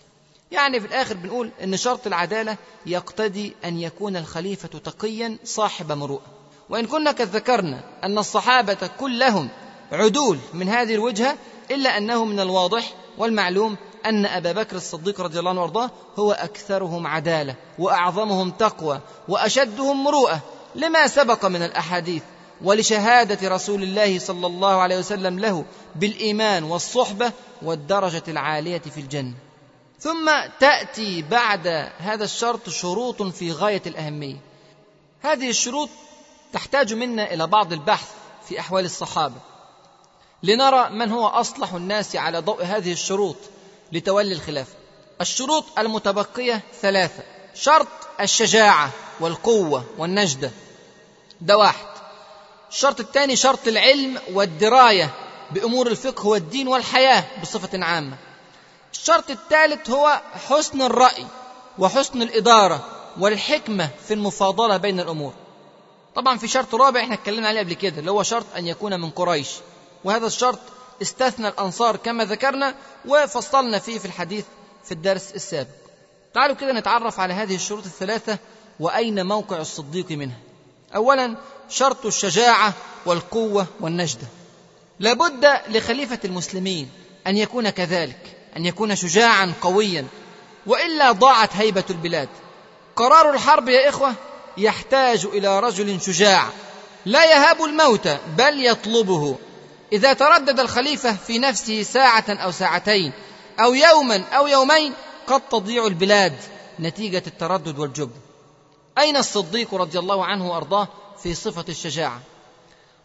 [0.53, 6.23] يعني في الآخر بنقول أن شرط العدالة يقتضي أن يكون الخليفة تقيا صاحب مروءة.
[6.69, 9.49] وإن كنا قد ذكرنا أن الصحابة كلهم
[9.93, 11.37] عدول من هذه الوجهة
[11.71, 17.07] إلا أنه من الواضح والمعلوم أن أبا بكر الصديق رضي الله عنه وأرضاه هو أكثرهم
[17.07, 20.41] عدالة وأعظمهم تقوى وأشدهم مروءة.
[20.75, 22.23] لما سبق من الأحاديث
[22.63, 25.65] ولشهادة رسول الله صلى الله عليه وسلم له
[25.97, 27.33] بالإيمان والصحبة
[27.63, 29.50] والدرجة العالية في الجنة.
[30.01, 31.67] ثم تأتي بعد
[31.99, 34.37] هذا الشرط شروط في غاية الأهمية.
[35.23, 35.89] هذه الشروط
[36.53, 38.09] تحتاج منا إلى بعض البحث
[38.49, 39.35] في أحوال الصحابة.
[40.43, 43.37] لنرى من هو أصلح الناس على ضوء هذه الشروط
[43.93, 44.75] لتولي الخلافة
[45.21, 47.23] الشروط المتبقية ثلاثة
[47.55, 47.89] شرط
[48.21, 50.51] الشجاعة والقوة والنجدة.
[51.41, 51.87] ده واحد.
[52.71, 55.15] الشرط الثاني شرط العلم والدراية
[55.51, 58.30] بأمور الفقه والدين والحياة بصفة عامة.
[58.93, 61.27] الشرط الثالث هو حسن الرأي
[61.79, 62.85] وحسن الإدارة
[63.19, 65.33] والحكمة في المفاضلة بين الأمور.
[66.15, 69.11] طبعا في شرط رابع إحنا اتكلمنا عليه قبل كده اللي هو شرط أن يكون من
[69.11, 69.51] قريش.
[70.05, 70.59] وهذا الشرط
[71.03, 72.75] استثنى الأنصار كما ذكرنا
[73.09, 74.45] وفصلنا فيه في الحديث
[74.85, 75.71] في الدرس السابق.
[76.35, 78.39] تعالوا كده نتعرف على هذه الشروط الثلاثة
[78.81, 80.39] وأين موقع الصديق منها
[80.97, 81.37] أولا
[81.69, 82.73] شرط الشجاعة
[83.07, 84.27] والقوة والنجدة.
[84.99, 86.91] لابد لخليفة المسلمين
[87.27, 88.37] أن يكون كذلك.
[88.57, 90.07] أن يكون شجاعا قويا
[90.67, 92.29] وإلا ضاعت هيبة البلاد.
[92.97, 94.15] قرار الحرب يا إخوة
[94.57, 96.47] يحتاج إلى رجل شجاع
[97.07, 99.37] لا يهاب الموت بل يطلبه.
[99.93, 103.13] إذا تردد الخليفة في نفسه ساعة أو ساعتين
[103.61, 104.93] أو يوما أو يومين
[105.27, 106.37] قد تضيع البلاد
[106.81, 108.21] نتيجة التردد والجبن.
[108.99, 110.89] أين الصديق رضي الله عنه وأرضاه
[111.23, 112.21] في صفة الشجاعة؟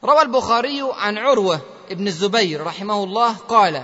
[0.03, 1.59] روى البخاري عن عروة
[1.91, 3.83] ابن الزبير رحمه الله قال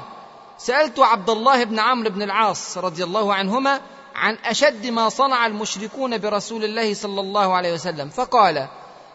[0.63, 3.81] سألت عبد الله بن عمرو بن العاص رضي الله عنهما
[4.15, 8.67] عن أشد ما صنع المشركون برسول الله صلى الله عليه وسلم فقال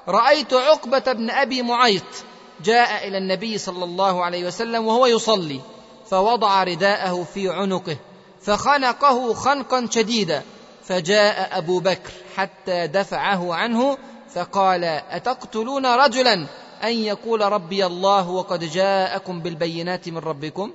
[0.09, 2.03] رأيت عقبة بن أبي معيط
[2.65, 5.61] جاء إلى النبي صلى الله عليه وسلم وهو يصلي
[6.11, 7.97] فوضع رداءه في عنقه
[8.43, 10.43] فخنقه خنقا شديدا
[10.85, 13.99] فجاء أبو بكر حتى دفعه عنه
[14.35, 16.47] فقال أتقتلون رجلا؟
[16.85, 20.73] أن يقول ربي الله وقد جاءكم بالبينات من ربكم؟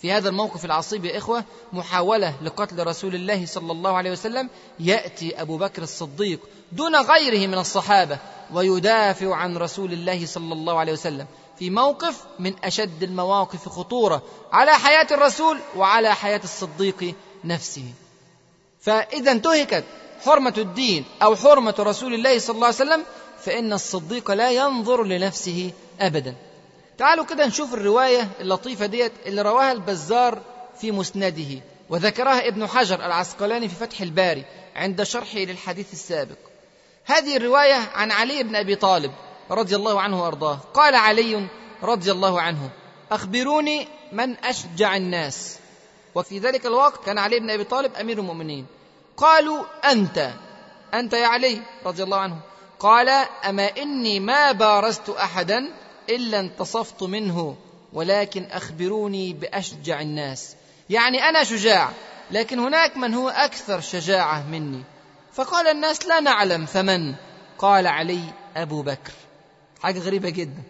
[0.00, 4.48] في هذا الموقف العصيب يا إخوة محاولة لقتل رسول الله صلى الله عليه وسلم
[4.80, 6.40] يأتي أبو بكر الصديق
[6.72, 8.18] دون غيره من الصحابة
[8.52, 11.26] ويدافع عن رسول الله صلى الله عليه وسلم
[11.58, 17.84] في موقف من أشد المواقف خطورة على حياة الرسول وعلى حياة الصديق نفسه.
[18.80, 19.84] فإذا انتهكت
[20.24, 23.04] حرمة الدين أو حرمة رسول الله صلى الله عليه وسلم
[23.40, 26.34] فإن الصديق لا ينظر لنفسه أبدا.
[27.00, 30.38] تعالوا كده نشوف الرواية اللطيفة ديت اللي رواها البزار
[30.80, 34.44] في مسنده وذكرها ابن حجر العسقلاني في فتح الباري
[34.76, 36.36] عند شرحه للحديث السابق.
[37.04, 39.12] هذه الرواية عن علي بن أبي طالب
[39.50, 40.58] رضي الله عنه وأرضاه.
[40.74, 41.48] قال علي
[41.82, 42.70] رضي الله عنه
[43.12, 45.58] أخبروني من أشجع الناس.
[46.14, 48.66] وفي ذلك الوقت كان علي بن أبي طالب أمير المؤمنين.
[49.16, 50.30] قالوا أنت
[50.94, 52.36] أنت يا علي رضي الله عنه.
[52.78, 53.08] قال
[53.48, 57.56] أما إني ما بارزت أحدا إلا انتصفت منه
[57.92, 60.56] ولكن أخبروني بأشجع الناس.
[60.90, 61.90] يعني أنا شجاع
[62.30, 64.82] لكن هناك من هو أكثر شجاعة مني.
[65.32, 67.14] فقال الناس لا نعلم فمن
[67.58, 68.20] قال علي
[68.56, 69.12] أبو بكر.
[69.82, 70.62] حاجة غريبة جدا.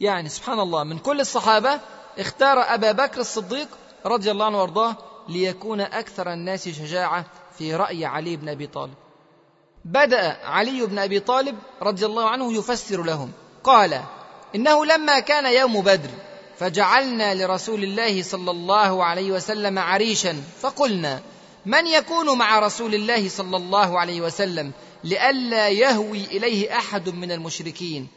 [0.00, 1.80] يعني سبحان الله من كل الصحابة
[2.18, 3.68] اختار أبا بكر الصديق
[4.06, 4.96] رضي الله عنه وأرضاه
[5.28, 7.24] ليكون أكثر الناس شجاعة
[7.58, 8.94] في رأي علي بن أبي طالب.
[9.84, 13.32] بدأ علي بن أبي طالب رضي الله عنه يفسر لهم.
[13.64, 14.02] قال
[14.54, 16.10] إنه لما كان يوم بدر
[16.58, 21.22] فجعلنا لرسول الله صلى الله عليه وسلم عريشا فقلنا
[21.66, 24.72] من يكون مع رسول الله صلى الله عليه وسلم
[25.04, 28.08] لئلا يهوي إليه أحد من المشركين؟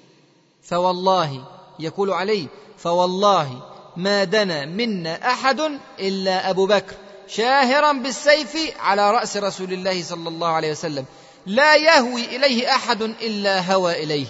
[0.64, 1.46] فوالله
[1.80, 3.64] يقول عليه فوالله
[3.98, 5.62] ما دنا منا أحد
[6.00, 6.96] إلا أبو بكر
[7.28, 11.06] شاهرا بالسيف على رأس رسول الله صلى الله عليه وسلم
[11.46, 14.26] لا يهوي إليه أحد إلا هوى إليه.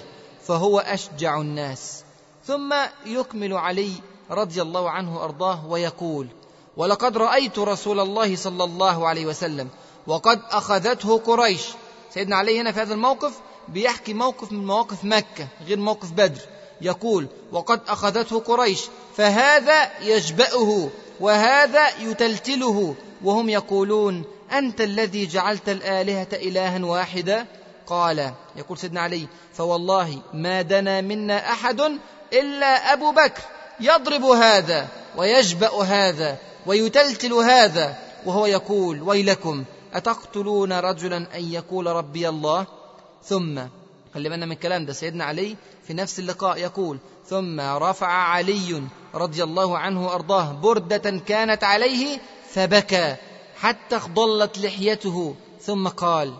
[0.51, 2.03] فهو أشجع الناس.
[2.47, 3.91] ثم يكمل علي
[4.31, 6.27] رضي الله عنه وأرضاه ويقول
[6.77, 9.69] ولقد رأيت رسول الله صلى الله عليه وسلم
[10.07, 11.61] وقد أخذته قريش.
[12.13, 13.33] سيدنا علي هنا في هذا الموقف
[13.67, 16.41] بيحكي موقف من مواقف مكة غير موقف بدر.
[16.81, 18.81] يقول وقد أخذته قريش
[19.17, 22.95] فهذا يجبأه وهذا يتلتله.
[23.23, 27.45] وهم يقولون أنت الذي جعلت الآلهة إلها واحدا
[27.87, 31.81] قال يقول سيدنا علي فوالله ما دنا منا أحد
[32.33, 33.41] إلا أبو بكر
[33.79, 39.63] يضرب هذا ويجبأ هذا ويتلتل هذا وهو يقول ويلكم
[39.93, 42.65] أتقتلون رجلا أن يقول ربي الله؟
[43.23, 43.61] ثم
[44.13, 45.55] خلي بالنا من الكلام ده سيدنا علي
[45.87, 48.81] في نفس اللقاء يقول ثم رفع علي
[49.15, 53.15] رضي الله عنه وأرضاه بردة كانت عليه فبكى
[53.59, 56.33] حتى اخضلت لحيته ثم قال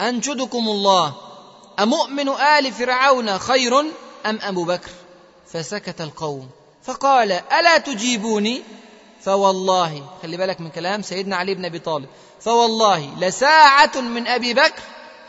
[0.00, 1.14] انشدكم الله
[1.78, 3.80] أمؤمن آل فرعون خير
[4.26, 4.90] أم أبو بكر؟
[5.52, 6.48] فسكت القوم.
[6.82, 8.62] فقال ألا تجيبوني؟
[9.20, 12.06] فوالله خلي بالك من كلام سيدنا علي بن أبي طالب.
[12.40, 14.82] فوالله لساعة من أبي بكر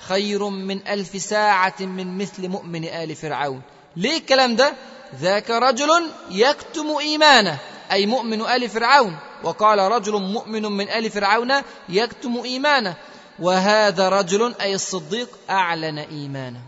[0.07, 3.61] خير من ألف ساعة من مثل مؤمن آل فرعون.
[3.95, 4.73] ليه الكلام ده؟
[5.21, 7.57] ذاك رجل يكتم إيمانه
[7.91, 9.17] أي مؤمن آل فرعون.
[9.43, 11.53] وقال رجل مؤمن من آل فرعون
[11.89, 12.95] يكتم إيمانه.
[13.39, 16.61] وهذا رجل أي الصديق أعلن إيمانه.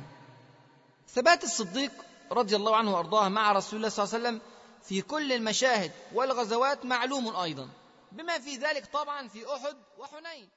[1.08, 1.92] ثبات الصديق
[2.32, 4.42] رضي الله عنه وأرضاه مع رسول الله صلى الله عليه وسلم
[4.84, 7.70] في كل المشاهد والغزوات معلوم أيضا
[8.12, 10.50] بما في ذلك طبعا في أحد وحنين.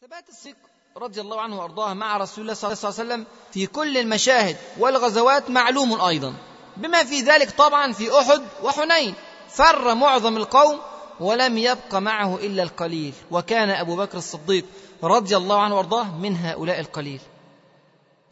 [0.00, 3.98] ثبات الصديق رضي الله عنه وأرضاه مع رسول الله صلى الله عليه وسلم في كل
[3.98, 6.34] المشاهد والغزوات معلوم أيضا.
[6.76, 9.14] بما في ذلك طبعا في أحد وحنين.
[9.48, 10.78] فر معظم القوم
[11.20, 13.14] ولم يبق معه إلا القليل.
[13.30, 14.64] وكان أبو بكر الصديق
[15.02, 17.20] رضي الله عنه وأرضاه من هؤلاء القليل.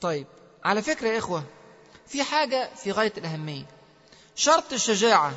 [0.01, 0.27] طيب
[0.64, 1.42] على فكرة يا إخوة
[2.07, 3.66] في حاجة في غاية الأهمية.
[4.37, 5.33] شرط الشجاعة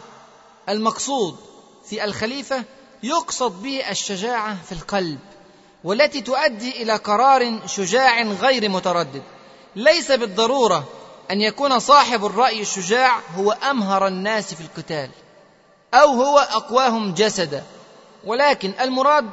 [0.69, 1.38] المقصود
[1.86, 2.63] في الخليفة
[3.03, 5.19] يقصد به الشجاعة في القلب.
[5.83, 9.21] والتي تؤدي إلى قرار شجاع غير متردد.
[9.75, 10.83] ليس بالضرورة
[11.31, 15.09] أن يكون صاحب الرأي الشجاع هو أمهر الناس في القتال
[15.93, 17.63] أو هو أقواهم جسدا.
[18.25, 19.29] ولكن المراد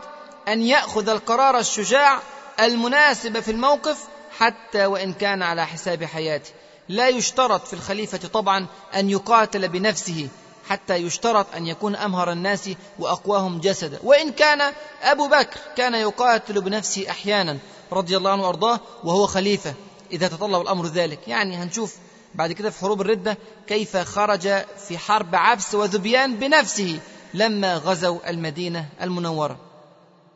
[0.49, 2.19] أن يأخذ القرار الشجاع
[2.61, 3.99] المناسب في الموقف
[4.39, 6.51] حتى وإن كان على حساب حياته.
[6.89, 10.29] لا يشترط في الخليفة طبعا أن يقاتل بنفسه
[10.69, 13.99] حتى يشترط أن يكون أمهر الناس وأقواهم جسدا.
[14.03, 17.59] وإن كان أبو بكر كان يقاتل بنفسه أحيانا
[17.93, 19.75] رضي الله عنه وأرضاه وهو خليفة
[20.13, 21.29] إذا تطلب الأمر ذلك.
[21.29, 21.97] يعني هنشوف
[22.35, 24.49] بعد كده في حروب الردة كيف خرج
[24.89, 27.01] في حرب عبس وذبيان بنفسه
[27.35, 29.57] لما غزوا المدينة المنورة.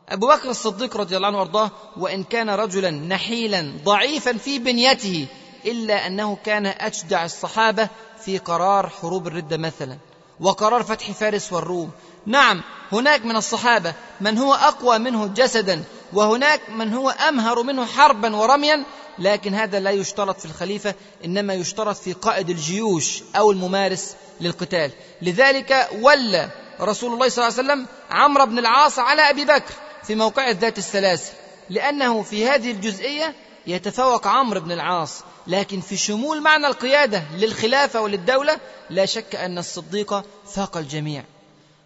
[0.09, 5.27] أبو بكر الصديق رضي الله عنه وأرضاه وإن كان رجلا نحيلا ضعيفا في بنيته
[5.65, 7.89] إلا أنه كان أشجع الصحابة
[8.25, 9.97] في قرار حروب الردة مثلا.
[10.39, 11.91] وقرار فتح فارس والروم.
[12.25, 18.35] نعم هناك من الصحابة من هو أقوى منه جسدا وهناك من هو أمهر منه حربا
[18.35, 18.83] ورميا
[19.19, 24.91] لكن هذا لا يشترط في الخليفة إنما يشترط في قائد الجيوش أو الممارس للقتال.
[25.21, 26.49] لذلك ولى
[26.81, 30.77] رسول الله صلى الله عليه وسلم عمرو بن العاص على أبي بكر في موقع ذات
[30.77, 31.31] السلاسل
[31.69, 33.35] لأنه في هذه الجزئية
[33.67, 35.23] يتفوق عمرو بن العاص.
[35.47, 38.57] لكن في شمول معنى القيادة للخلافة وللدولة
[38.89, 41.23] لا شك أن الصديق فاق الجميع.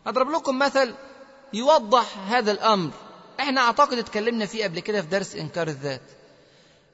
[0.07, 0.93] أضرب لكم مثل
[1.53, 2.91] يوضح هذا الأمر.
[3.39, 6.01] إحنا أعتقد اتكلمنا فيه قبل كده في درس إنكار الذات.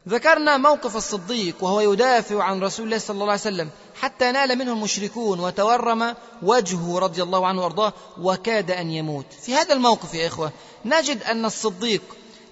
[0.10, 3.70] ذكرنا موقف الصديق وهو يدافع عن رسول الله صلى الله عليه وسلم
[4.02, 9.26] حتى نال منه المشركون وتورم وجهه رضي الله عنه وأرضاه وكاد أن يموت.
[9.42, 10.52] في هذا الموقف يا إخوة
[10.86, 12.02] نجد أن الصديق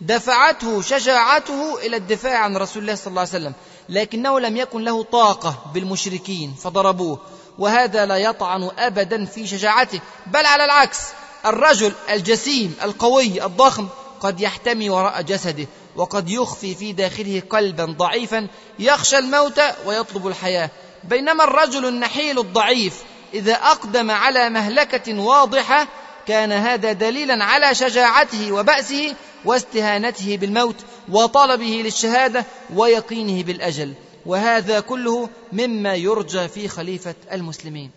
[0.02, 3.54] دفعته شجاعته إلى الدفاع عن رسول الله صلى الله عليه وسلم.
[3.92, 7.20] لكنه لم يكن له طاقة بالمشركين فضربوه.
[7.60, 10.00] وهذا لا يطعن أبدا في شجاعته.
[10.28, 11.00] بل على العكس
[11.46, 13.88] الرجل الجسيم القوي الضخم
[14.20, 18.48] قد يحتمي وراء جسده وقد يخفي في داخله قلبا ضعيفا
[18.80, 20.70] يخشى الموت ويطلب الحياة.
[21.04, 25.88] بينما الرجل النحيل الضعيف إذا أقدم على مهلكة واضحة
[26.28, 30.76] كان هذا دليلا على شجاعته وبأسه واستهانته بالموت
[31.10, 33.94] وطلبه للشهادة ويقينه بالأجل.
[34.26, 37.92] وهذا كله مما يرجى في خليفة المسلمين.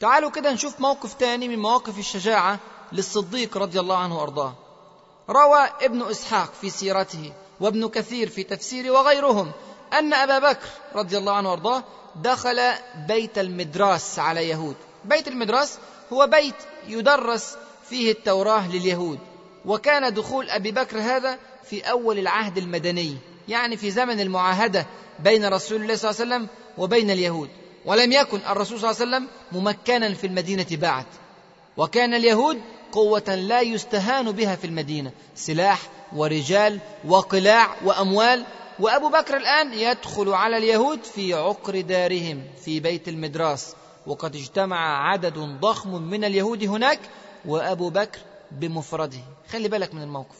[0.00, 2.58] تعالوا كده نشوف موقف تاني من مواقف الشجاعة
[2.92, 4.54] للصديق رضي الله عنه وأرضاه.
[5.30, 9.52] روى ابن إسحاق في سيرته وابن كثير في تفسيره وغيرهم
[9.92, 11.84] أن أبا بكر رضي الله عنه وأرضاه
[12.16, 12.72] دخل
[13.08, 14.76] بيت المدراس على يهود.
[15.04, 15.78] بيت المدراس
[16.12, 16.54] هو بيت
[16.88, 17.56] يدرس
[17.90, 19.18] فيه التوراة لليهود.
[19.64, 23.16] وكان دخول أبي بكر هذا في أول العهد المدني
[23.48, 24.86] يعني في زمن المعاهدة
[25.18, 26.48] بين رسول الله صلى الله عليه وسلم
[26.78, 27.48] وبين اليهود.
[27.84, 31.06] ولم يكن الرسول صلى الله عليه وسلم ممكنا في المدينة بعد.
[31.76, 32.60] وكان اليهود
[32.92, 35.10] قوة لا يستهان بها في المدينة.
[35.34, 35.80] سلاح
[36.16, 38.44] ورجال وقلاع وأموال.
[38.78, 43.74] وأبو بكر الآن يدخل على اليهود في عقر دارهم في بيت المدراس.
[44.06, 47.00] وقد اجتمع عدد ضخم من اليهود هناك
[47.44, 48.18] وأبو بكر
[48.50, 49.20] بمفرده.
[49.52, 50.36] خلي بالك من الموقف.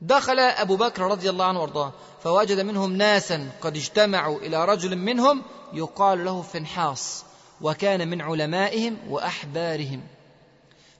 [0.00, 5.42] دخل أبو بكر رضي الله عنه وارضاه فوجد منهم ناسا قد اجتمعوا إلى رجل منهم
[5.72, 7.24] يقال له فنحاص
[7.60, 10.02] وكان من علمائهم وأحبارهم.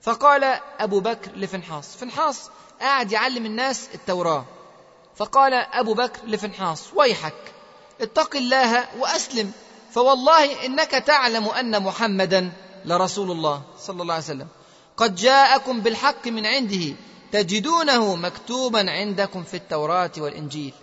[0.01, 0.43] فقال
[0.79, 2.49] أبو بكر لفنحاص فنحاص
[2.81, 4.45] قاعد يعلم الناس التوراة.
[5.15, 7.53] فقال أبو بكر لفنحاص ويحك
[8.01, 9.51] اتق الله وأسلم.
[9.97, 12.51] فوالله إنك تعلم أن محمدا
[12.85, 14.47] لرسول الله صلى الله عليه وسلم.
[14.97, 16.95] قد جاءكم بالحق من عنده
[17.31, 20.73] تجدونه مكتوبا عندكم في التوراة والإنجيل.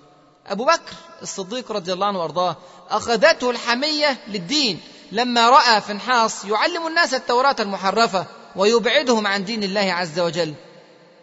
[0.47, 2.57] أبو بكر الصديق رضي الله عنه وأرضاه
[2.91, 4.81] أخذته الحمية للدين
[5.13, 10.55] لما رأى فنحاص يعلم الناس التوراة المحرفة ويبعدهم عن دين الله عز وجل.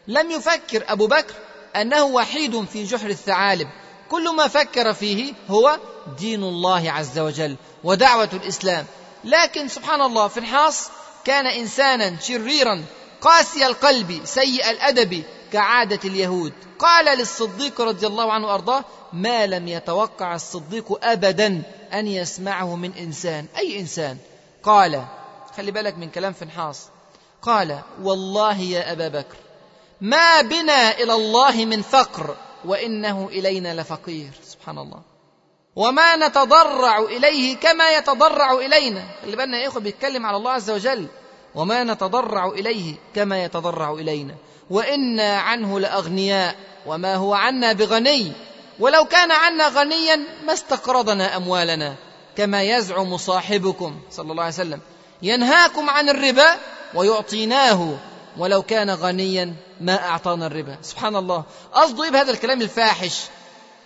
[0.07, 1.33] لم يفكر أبو بكر
[1.75, 3.67] أنه وحيد في جحر الثعالب.
[4.11, 5.79] كل ما فكر فيه هو
[6.19, 8.85] دين الله عز وجل ودعوة الإسلام.
[9.23, 10.89] لكن سبحان الله فنحاص
[11.25, 12.83] كان إنسانا شريرا
[13.21, 16.53] قاسي القلب سيء الأدب كعادة اليهود.
[16.79, 21.61] قال للصديق رضي الله عنه وأرضاه ما لم يتوقع الصديق أبدا
[21.93, 24.17] أن يسمعه من إنسان أي إنسان.
[24.63, 25.05] قال
[25.57, 26.87] خلي بالك من كلام فنحاص
[27.41, 29.37] قال والله يا أبا بكر
[30.01, 34.29] ما بنا إلى الله من فقر وإنه إلينا لفقير.
[34.43, 35.01] سبحان الله.
[35.75, 39.03] وما نتضرع إليه كما يتضرع إلينا.
[39.21, 41.07] خلي بالنا يا إخوة بيتكلم على الله عز وجل.
[41.55, 44.35] وما نتضرع إليه كما يتضرع إلينا.
[44.69, 46.55] وإنا عنه لأغنياء.
[46.85, 48.31] وما هو عنا بغني.
[48.79, 51.95] ولو كان عنا غنيا ما استقرضنا أموالنا.
[52.37, 54.79] كما يزعم صاحبكم صلى الله عليه وسلم.
[55.21, 56.55] ينهاكم عن الربا
[56.93, 57.97] ويعطيناه.
[58.37, 60.77] ولو كان غنيا ما أعطانا الربا.
[60.81, 61.43] سبحان الله.
[61.73, 63.21] قصده إيه بهذا الكلام الفاحش.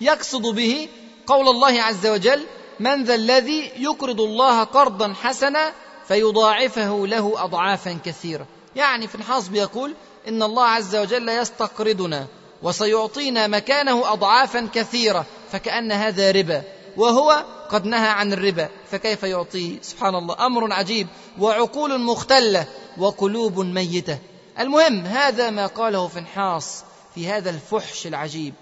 [0.02, 0.90] يقصد به
[1.28, 2.46] قول الله عز وجل
[2.80, 5.72] من ذا الذي يقرض الله قرضا حسنا
[6.08, 8.48] فيضاعفه له أضعافا كثيرة.
[8.76, 9.94] يعني في الحاص بيقول
[10.28, 12.28] إن الله عز وجل يستقرضنا
[12.64, 15.26] وسيعطينا مكانه أضعافا كثيرة.
[15.52, 16.64] فكأن هذا ربا.
[16.98, 18.70] وهو قد نهى عن الربا.
[18.92, 20.46] فكيف يعطيه؟ سبحان الله.
[20.46, 21.08] أمر عجيب.
[21.40, 22.66] وعقول مختلة.
[22.98, 24.20] وقلوب ميتة.
[24.60, 26.84] المهم هذا ما قاله فنحاص
[27.16, 28.54] في هذا الفحش العجيب.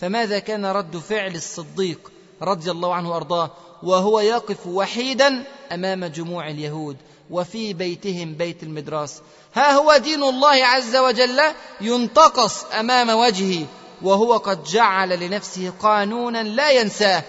[0.00, 3.50] فماذا كان رد فعل الصديق رضي الله عنه وأرضاه؟
[3.82, 6.96] وهو يقف وحيدا أمام جموع اليهود
[7.30, 9.20] وفي بيتهم بيت المدراس.
[9.54, 11.40] ها هو دين الله عز وجل
[11.80, 13.66] ينتقص أمام وجهه
[14.02, 17.22] وهو قد جعل لنفسه قانونا لا ينساه.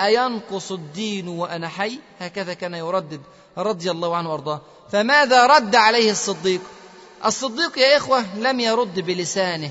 [0.00, 3.20] أينقص الدين وأنا حي؟ هكذا كان يردد
[3.58, 4.60] رضي الله عنه وأرضاه.
[4.92, 6.60] فماذا رد عليه الصديق؟
[7.24, 9.70] الصديق يا إخوة لم يرد بلسانه.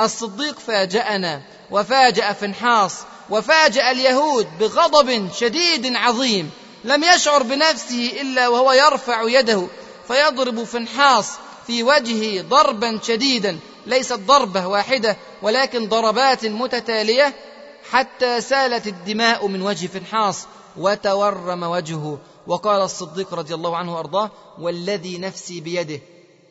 [0.00, 2.94] الصديق فاجأنا وفاجأ فنحاص
[3.30, 6.50] وفاجأ اليهود بغضب شديد عظيم.
[6.84, 9.66] لم يشعر بنفسه إلا وهو يرفع يده
[10.08, 11.30] فيضرب فنحاص
[11.66, 13.58] في وجهه ضربا شديدا.
[13.86, 17.34] ليست ضربة واحدة ولكن ضربات متتالية
[17.90, 22.18] حتى سالت الدماء من وجه فنحاص وتورم وجهه.
[22.46, 26.00] وقال الصديق رضي الله عنه وأرضاه والذي نفسي بيده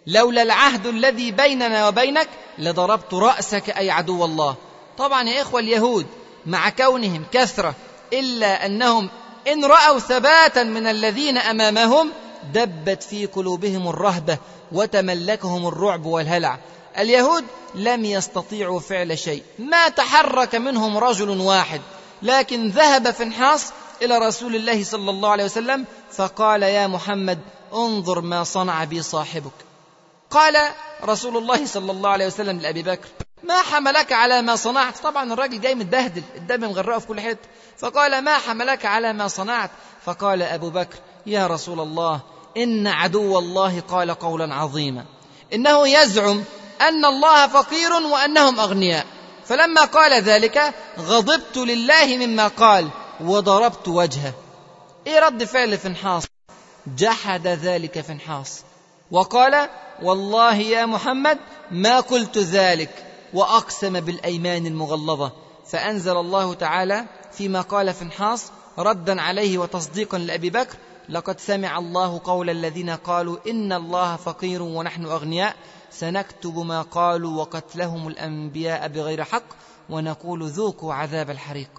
[0.10, 4.56] لولا العهد الذي بيننا وبينك لضربت رأسك أي عدو الله.
[4.98, 6.06] طبعا يا إخوة اليهود
[6.46, 7.76] مع كونهم كثرة
[8.14, 9.10] إلا أنهم
[9.48, 12.12] إن رأوا ثباتا من الذين أمامهم
[12.54, 14.38] دبت في قلوبهم الرهبة
[14.72, 16.60] وتملكهم الرعب والهلع.
[16.98, 17.46] اليهود
[17.76, 19.44] لم يستطيعوا فعل شيء.
[19.60, 21.82] ما تحرك منهم رجل واحد
[22.22, 27.40] لكن ذهب فنحاص إلى رسول الله صلى الله عليه وسلم فقال يا محمد
[27.74, 29.69] انظر ما صنع بي صاحبك.
[30.30, 30.58] قال
[31.04, 33.08] رسول الله صلى الله عليه وسلم لأبي بكر
[33.44, 38.22] ما حملك على ما صنعت؟ طبعا الراجل جاي متبهدل الدم مغرقه في كل حتة فقال
[38.22, 39.72] ما حملك على ما صنعت؟
[40.06, 42.22] فقال أبو بكر يا رسول الله
[42.58, 45.06] إن عدو الله قال قولا عظيما
[45.54, 46.44] إنه يزعم
[46.82, 49.06] أن الله فقير وأنهم أغنياء.
[49.46, 52.90] فلما قال ذلك غضبت لله مما قال
[53.22, 54.34] وضربت وجهه.
[55.08, 56.24] إيه رد فعل فنحاص
[56.98, 58.62] جحد ذلك فنحاص
[59.12, 59.70] وقال
[60.04, 61.38] والله يا محمد
[61.72, 65.32] ما قلت ذلك وأقسم بالأيمان المغلظة.
[65.66, 70.78] فأنزل الله تعالى فيما قال فنحاص ردا عليه وتصديقا لأبي بكر
[71.10, 75.56] لقد سمع الله قول الذين قالوا إن الله فقير ونحن أغنياء
[75.92, 79.44] سنكتب ما قالوا وقتلهم الأنبياء بغير حق
[79.90, 81.70] ونقول ذوقوا عذاب الحريق.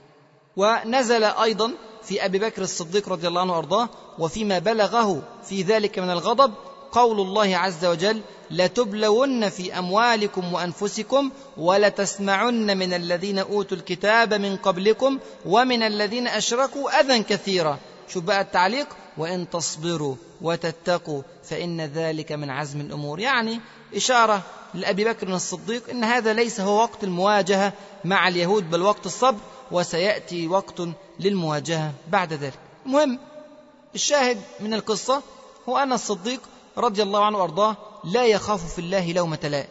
[0.57, 6.11] ونزل أيضا في أبي بكر الصديق رضي الله عنه وأرضاه وفيما بلغه في ذلك من
[6.11, 6.55] الغضب
[6.93, 15.19] قول الله عز وجل لتبلون في أموالكم وأنفسكم ولتسمعن من الذين أوتوا الكتاب من قبلكم
[15.47, 17.79] ومن الذين أشركوا أذى كثيرا
[18.09, 18.89] شوف بقى التعليق
[19.19, 23.61] وإن تصبروا وتتقوا فإن ذلك من عزم الأمور يعني
[23.97, 24.43] إشارة
[24.75, 27.73] لأبي بكر الصديق إن هذا ليس هو وقت المواجهة
[28.05, 30.83] مع اليهود بل وقت الصبر وسيأتي وقت
[31.21, 32.59] للمواجهة بعد ذلك.
[32.87, 33.19] المهم
[33.95, 35.23] الشاهد من القصة
[35.69, 36.41] هو أن الصديق
[36.81, 39.69] رضي الله عنه وأرضاه لا يخاف في الله لومة لائم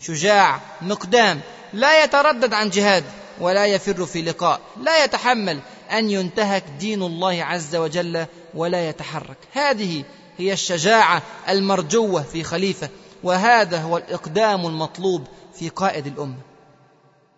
[0.00, 1.40] شجاع مقدام
[1.72, 3.04] لا يتردد عن جهاد
[3.40, 9.36] ولا يفر في لقاء لا يتحمل أن ينتهك دين الله عز وجل ولا يتحرك.
[9.52, 10.04] هذه
[10.38, 12.88] هي الشجاعة المرجوة في خليفة
[13.22, 15.26] وهذا هو الإقدام المطلوب
[15.58, 16.38] في قائد الأمة.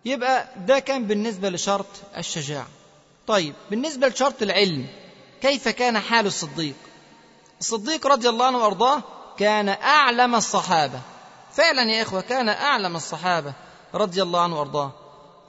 [0.05, 1.85] يبقى ده كان بالنسبة لشرط
[2.17, 2.67] الشجاعة.
[3.27, 4.87] طيب بالنسبة لشرط العلم
[5.41, 6.75] كيف كان حال الصديق؟
[7.59, 9.01] الصديق رضي الله عنه وأرضاه
[9.37, 10.99] كان أعلم الصحابة.
[11.53, 13.53] فعلا يا إخوة كان أعلم الصحابة
[13.95, 14.91] رضي الله عنه وأرضاه.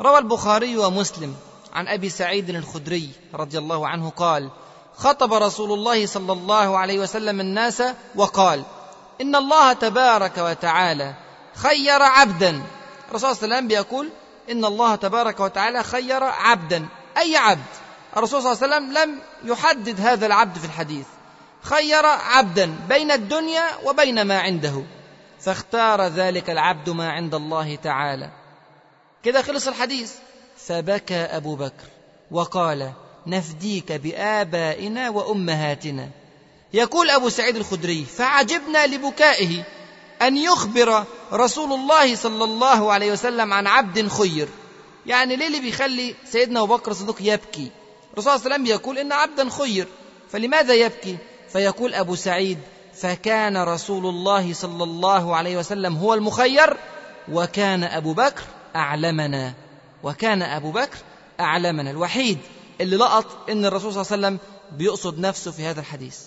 [0.00, 1.36] روى البخاري ومسلم
[1.72, 4.50] عن أبي سعيد الخدري رضي الله عنه قال
[4.96, 7.82] خطب رسول الله صلى الله عليه وسلم الناس
[8.14, 8.62] وقال
[9.20, 11.14] إن الله تبارك وتعالى
[11.54, 12.62] خير عبدا.
[13.08, 14.10] الرسول صلى الله عليه وسلم بيقول
[14.50, 16.88] إن الله تبارك وتعالى خير عبدا.
[17.18, 17.70] أي عبد؟
[18.16, 21.06] الرسول صلى الله عليه وسلم لم يحدد هذا العبد في الحديث.
[21.62, 24.82] خير عبدا بين الدنيا وبين ما عنده.
[25.40, 28.30] فاختار ذلك العبد ما عند الله تعالى.
[29.22, 30.12] كده خلص الحديث.
[30.66, 31.84] فبكى أبو بكر
[32.30, 32.92] وقال
[33.26, 36.08] نفديك بآبائنا وأمهاتنا.
[36.72, 39.64] يقول أبو سعيد الخدري فعجبنا لبكائه
[40.22, 44.48] أن يخبر رسول الله صلى الله عليه وسلم عن عبد خير.
[45.06, 47.70] يعني ليه اللي بيخلي سيدنا أبو بكر الصديق يبكي؟
[48.12, 49.88] الرسول صلى الله عليه وسلم يقول إن عبدا خير
[50.30, 51.16] فلماذا يبكي؟
[51.52, 52.58] فيقول أبو سعيد
[52.94, 56.76] فكان رسول الله صلى الله عليه وسلم هو المخير
[57.32, 58.42] وكان أبو بكر
[58.76, 59.54] أعلمنا
[60.02, 60.98] وكان أبو بكر
[61.40, 61.90] أعلمنا.
[61.90, 62.38] الوحيد
[62.80, 64.38] اللي لقط إن الرسول صلى الله عليه وسلم
[64.78, 66.18] بيقصد نفسه في هذا الحديث.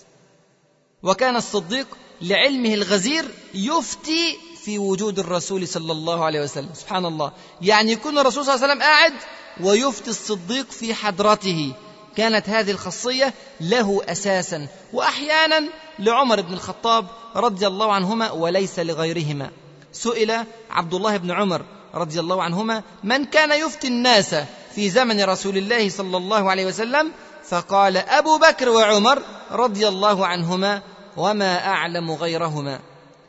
[1.02, 1.86] وكان الصديق
[2.22, 6.68] لعلمه الغزير يفتي في وجود الرسول صلى الله عليه وسلم.
[6.74, 7.32] سبحان الله.
[7.62, 9.12] يعني يكون الرسول صلى الله عليه وسلم قاعد
[9.60, 11.72] ويفتي الصديق في حضرته.
[12.16, 17.06] كانت هذه الخاصية له أساسا وأحيانا لعمر بن الخطاب
[17.36, 19.50] رضي الله عنهما وليس لغيرهما.
[19.92, 24.34] سئل عبد الله بن عمر رضي الله عنهما من كان يفتي الناس
[24.74, 27.12] في زمن رسول الله صلى الله عليه وسلم؟
[27.48, 30.82] فقال أبو بكر وعمر رضي الله عنهما
[31.16, 32.80] وما أعلم غيرهما.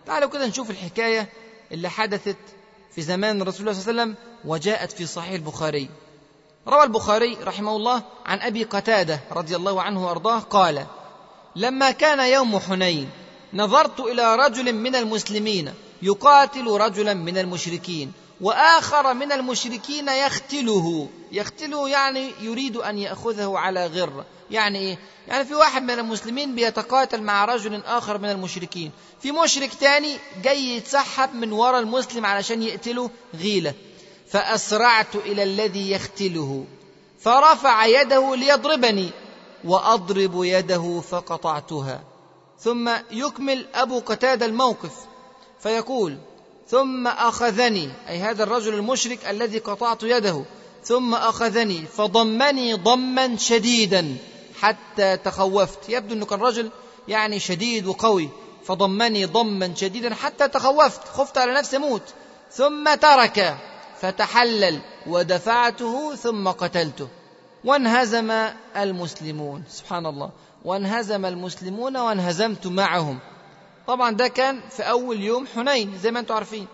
[0.05, 1.29] تعالوا كده نشوف الحكاية
[1.71, 2.37] اللي حدثت
[2.95, 5.89] في زمان رسول الله صلى الله عليه وسلم وجاءت في صحيح البخاري.
[6.67, 10.85] روى البخاري رحمه الله عن أبي قتادة رضي الله عنه وأرضاه قال
[11.55, 13.09] لما كان يوم حنين
[13.53, 18.11] نظرت إلى رجل من المسلمين يقاتل رجلا من المشركين
[18.41, 21.09] وآخر من المشركين يختله.
[21.31, 24.25] يختله يعني يريد أن يأخذه على غر.
[24.51, 24.97] يعني إيه؟
[25.27, 28.91] يعني في واحد من المسلمين بيتقاتل مع رجل آخر من المشركين.
[29.21, 33.73] في مشرك تاني جاي يتسحب من ورا المسلم علشان يقتله غيلة.
[34.35, 36.65] فأسرعت إلى الذي يختله
[37.19, 39.09] فرفع يده ليضربني
[39.63, 42.03] وأضرب يده فقطعتها.
[42.59, 44.91] ثم يكمل أبو قتادة الموقف
[45.59, 46.17] فيقول
[46.67, 50.45] ثم أخذني أي هذا الرجل المشرك الذي قطعت يده
[50.83, 54.17] ثم أخذني فضمني ضما شديدا
[54.61, 55.89] حتى تخوفت.
[55.89, 56.69] يبدو إنه كان رجل
[57.07, 58.29] يعني شديد وقوي
[58.65, 62.03] فضمني ضما شديدا حتى تخوفت خفت على نفسي موت
[62.51, 63.57] ثم ترك
[64.05, 67.07] فتحلل ودفعته ثم قتلته.
[67.63, 68.31] وانهزم
[68.77, 69.63] المسلمون.
[69.69, 70.29] سبحان الله.
[70.65, 73.19] وانهزم المسلمون وانهزمت معهم.
[73.87, 76.67] طبعا ده كان في أول يوم حنين زي ما أنتم عارفين.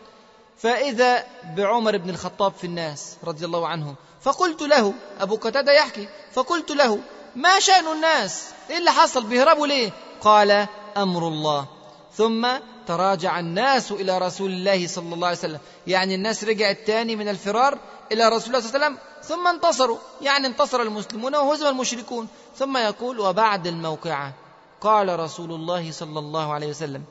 [0.57, 1.23] فإذا
[1.57, 6.99] بعمر بن الخطاب في الناس رضي الله عنه فقلت له أبو قتادة يحكي فقلت له
[7.36, 10.67] ما شأن الناس؟ إيه اللي حصل؟ بيهربوا ليه؟ قال
[10.97, 11.65] أمر الله.
[12.13, 12.47] ثم
[12.91, 15.59] تراجع الناس إلى رسول الله صلى الله عليه وسلم.
[15.87, 17.77] يعني الناس رجعت تاني من الفرار
[18.11, 19.97] إلى رسول الله صلى الله عليه وسلم ثم انتصروا.
[20.21, 22.27] يعني انتصر المسلمون وهزم المشركون.
[22.57, 24.33] ثم يقول وبعد الموقعة
[24.81, 27.03] قال رسول الله صلى الله عليه وسلم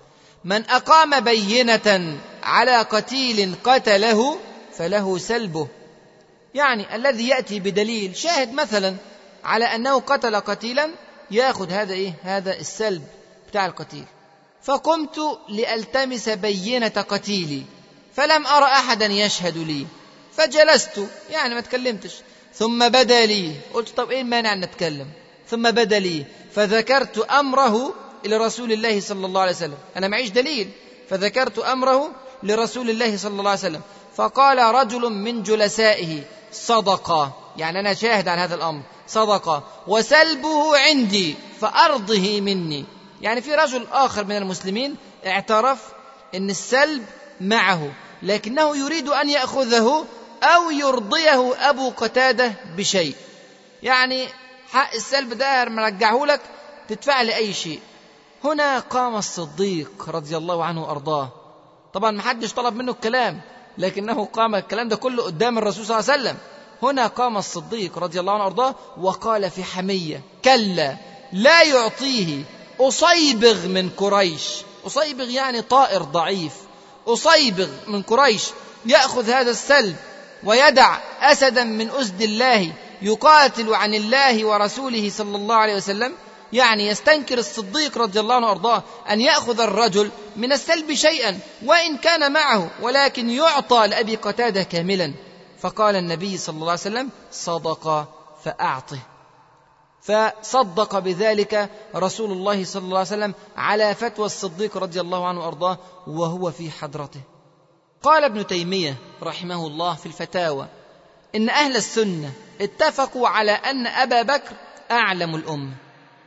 [0.44, 4.38] من أقام بينة على قتيل قتله
[4.72, 5.68] فله سلبه.
[6.54, 8.96] يعني الذي يأتي بدليل شاهد مثلا
[9.44, 10.90] على أنه قتل قتيلا
[11.30, 13.02] يأخذ هذا إيه؟ هذا السلب
[13.48, 14.04] بتاع القتيل.
[14.62, 17.62] فقمت لألتمس بينة قتيلي
[18.16, 19.86] فلم ارى أحدا يشهد لي.
[20.36, 22.14] فجلست يعني ما تكلمتش.
[22.54, 25.06] ثم بدا لي قلت طب إيه المانع إن نتكلم؟
[25.48, 27.94] ثم بدا لي فذكرت أمره
[28.24, 29.78] لرسول الله صلى الله عليه وسلم.
[29.96, 30.70] أنا معيش دليل.
[31.10, 32.10] فذكرت أمره
[32.42, 33.80] لرسول الله صلى الله عليه وسلم.
[34.16, 37.32] فقال رجل من جلسائه صدق.
[37.56, 38.82] يعني أنا شاهد على هذا الأمر.
[39.08, 39.64] صدق.
[39.86, 42.84] وسلبه عندي فأرضه مني.
[43.22, 44.96] يعني في رجل آخر من المسلمين
[45.26, 45.78] اعترف
[46.34, 47.06] إن السلب
[47.40, 47.92] معه
[48.22, 50.06] لكنه يريد أن يأخذه
[50.42, 53.14] أو يرضيه أبو قتادة بشيء.
[53.82, 54.26] يعني
[54.72, 56.40] حق السلب ده مرجعه لك
[56.88, 57.80] تدفع لي أي شيء.
[58.44, 61.28] هنا قام الصديق رضي الله عنه وأرضاه.
[61.94, 63.40] طبعا ما حدش طلب منه الكلام
[63.78, 66.36] لكنه قام الكلام ده كله قدام الرسول صلى الله عليه وسلم.
[66.82, 70.96] هنا قام الصديق رضي الله عنه وأرضاه وقال في حمية كلا
[71.32, 72.44] لا يعطيه
[72.80, 74.42] أصيبغ من قريش
[74.86, 76.52] أصيبغ يعني طائر ضعيف.
[77.06, 78.44] أصيبغ من قريش
[78.86, 79.96] يأخذ هذا السلب
[80.44, 82.72] ويدع أسدا من أسد الله
[83.02, 86.12] يقاتل عن الله ورسوله صلى الله عليه وسلم.
[86.52, 92.32] يعني يستنكر الصديق رضي الله عنه وأرضاه أن يأخذ الرجل من السلب شيئا وإن كان
[92.32, 95.14] معه ولكن يعطى لأبي قتادة كاملا.
[95.60, 98.08] فقال النبي صلى الله عليه وسلم صدق
[98.44, 98.98] فأعطه.
[100.02, 105.78] فصدق بذلك رسول الله صلى الله عليه وسلم على فتوى الصديق رضي الله عنه وأرضاه
[106.06, 107.20] وهو في حضرته.
[108.02, 110.66] قال ابن تيمية رحمه الله في الفتاوى
[111.34, 114.52] إن أهل السنة اتفقوا على أن أبا بكر
[114.90, 115.74] أعلم الأمة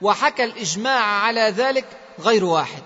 [0.01, 1.85] وحكى الإجماع على ذلك
[2.19, 2.83] غير واحد.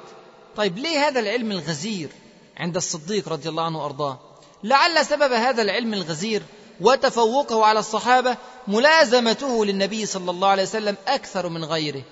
[0.56, 2.10] طيب ليه هذا العلم الغزير
[2.58, 4.20] عند الصديق رضي الله عنه وأرضاه؟
[4.64, 6.44] لعل سبب هذا العلم الغزير
[6.82, 12.04] وتفوقه على الصحابة ملازمته للنبي صلى الله عليه وسلم أكثر من غيره.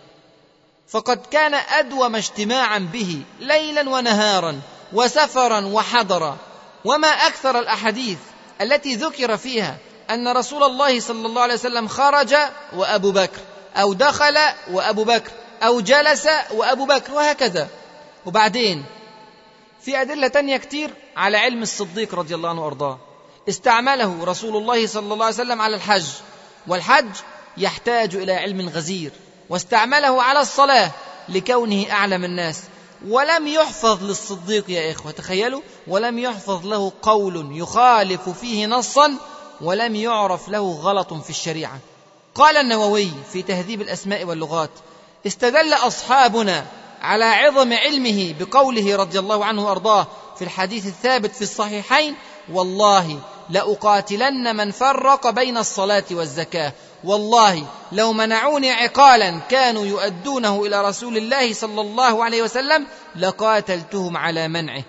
[0.88, 4.62] فقد كان أدوم اجتماعا به ليلا ونهارا
[4.94, 6.38] وسفرا وحضرا.
[6.86, 8.18] وما أكثر الأحاديث
[8.62, 9.78] التي ذكر فيها
[10.10, 12.36] أن رسول الله صلى الله عليه وسلم خرج
[12.74, 13.40] وأبو بكر
[13.76, 14.38] أو دخل
[14.72, 15.32] وأبو بكر
[15.64, 17.68] أو جلس وأبو بكر وهكذا.
[18.26, 18.86] وبعدين
[19.82, 23.00] في أدلة تانية كتير على علم الصديق رضي الله عنه وأرضاه.
[23.50, 26.06] استعمله رسول الله صلى الله عليه وسلم على الحج.
[26.68, 27.10] والحج
[27.58, 29.12] يحتاج إلى علم غزير
[29.50, 30.92] واستعمله على الصلاة
[31.30, 32.64] لكونه أعلم الناس.
[33.08, 39.14] ولم يحفظ للصديق يا إخوة تخيلوا ولم يحفظ له قول يخالف فيه نصا
[39.62, 41.80] ولم يعرف له غلط في الشريعة.
[42.36, 44.70] قال النووي في تهذيب الأسماء واللغات
[45.28, 46.66] استدل أصحابنا
[47.02, 50.08] على عظم علمه بقوله رضي الله عنه وأرضاه
[50.38, 52.16] في الحديث الثابت في الصحيحين
[52.54, 56.74] والله لأقاتلن من فرق بين الصلاة والزكاة.
[57.04, 64.48] والله لو منعوني عقالا كانوا يؤدونه إلى رسول الله صلى الله عليه وسلم لقاتلتهم على
[64.48, 64.84] منعه.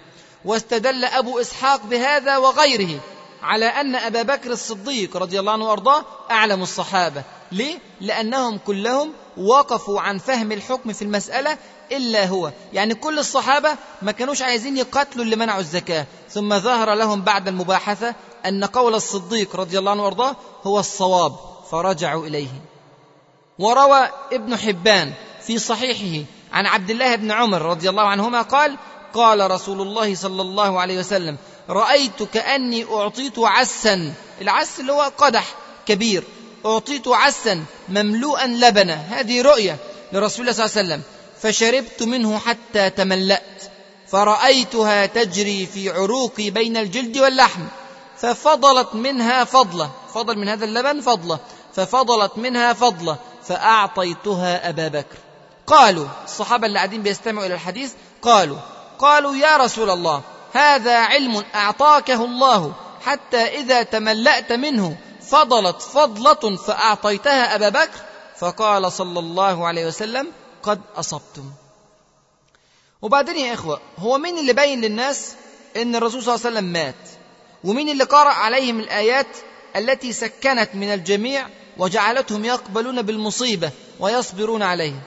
[0.45, 3.01] واستدل أبو إسحاق بهذا وغيره
[3.43, 7.23] على أن أبا بكر الصديق رضي الله عنه وأرضاه أعلم الصحابة.
[7.53, 11.59] ليه؟ لأنهم كلهم وقفوا عن فهم الحكم في المسألة
[11.93, 12.53] إلا هو.
[12.73, 16.07] يعني كل الصحابة ما كانوش عايزين يقاتلوا اللي منعوا الزكاة.
[16.31, 18.15] ثم ظهر لهم بعد المباحثة
[18.49, 21.37] أن قول الصديق رضي الله عنه وأرضاه هو الصواب
[21.71, 22.49] فرجعوا إليه.
[23.59, 25.13] وروى ابن حبان
[25.47, 28.77] في صحيحه عن عبد الله بن عمر رضي الله عنهما قال
[29.15, 31.37] قال رسول الله صلى الله عليه وسلم
[31.69, 34.13] رأيت كأني أعطيت عسا.
[34.41, 35.55] العس اللي هو قدح
[35.87, 36.25] كبير.
[36.67, 39.77] أعطيت عسا مملوءا لبنا هذه رؤية
[40.13, 41.03] لرسول الله صلى الله عليه وسلم.
[41.43, 43.63] فشربت منه حتى تملأت
[44.09, 47.63] فرأيتها تجري في عروقي بين الجلد واللحم.
[48.19, 49.91] ففضلت منها فضلة.
[50.15, 51.39] فضل من هذا اللبن فضلة.
[51.75, 53.17] ففضلت منها فضلة.
[53.45, 55.17] فأعطيتها أبا بكر.
[55.67, 57.93] قالوا الصحابة اللي قاعدين بيستمعوا إلى الحديث
[58.23, 58.59] قالوا
[58.99, 62.73] قالوا يا رسول الله هذا علم أعطاكه الله.
[63.05, 68.01] حتى إذا تملأت منه فضلت فضلة فأعطيتها أبا بكر.
[68.39, 71.51] فقال صلى الله عليه وسلم قد أصبتم.
[73.03, 75.35] وبعدين يا إخوة هو مين اللي بين للناس
[75.77, 76.95] إن الرسول صلى الله عليه وسلم مات؟
[77.67, 79.27] ومين اللي قرأ عليهم الآيات
[79.77, 81.47] التي سكنت من الجميع
[81.79, 85.01] وجعلتهم يقبلون بالمصيبة ويصبرون عليها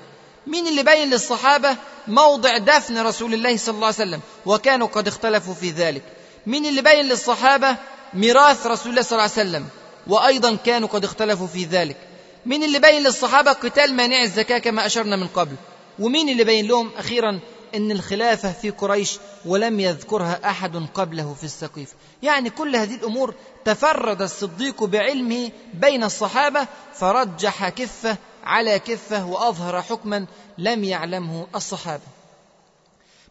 [0.48, 1.76] مين اللي بين للصحابة
[2.08, 6.04] موضع دفن رسول الله صلى الله عليه وسلم وكانوا قد اختلفوا في ذلك؟
[6.48, 7.76] مين اللي بين للصحابة
[8.14, 9.68] ميراث رسول الله صلى الله عليه وسلم
[10.08, 11.98] وأيضا كانوا قد اختلفوا في ذلك؟
[12.46, 15.56] مين اللي بين للصحابة قتال مانع الزكاة كما أشرنا من قبل؟
[16.00, 17.40] ومين اللي بين لهم أخيرا
[17.76, 21.90] أن الخلافة في قريش ولم يذكرها أحد قبله في السقيف؟
[22.24, 23.34] يعني كل هذه الأمور
[23.66, 30.26] تفرد الصديق بعلمه بين الصحابة فرجح كفة على كفة وأظهر حكما
[30.58, 32.04] لم يعلمه الصحابة.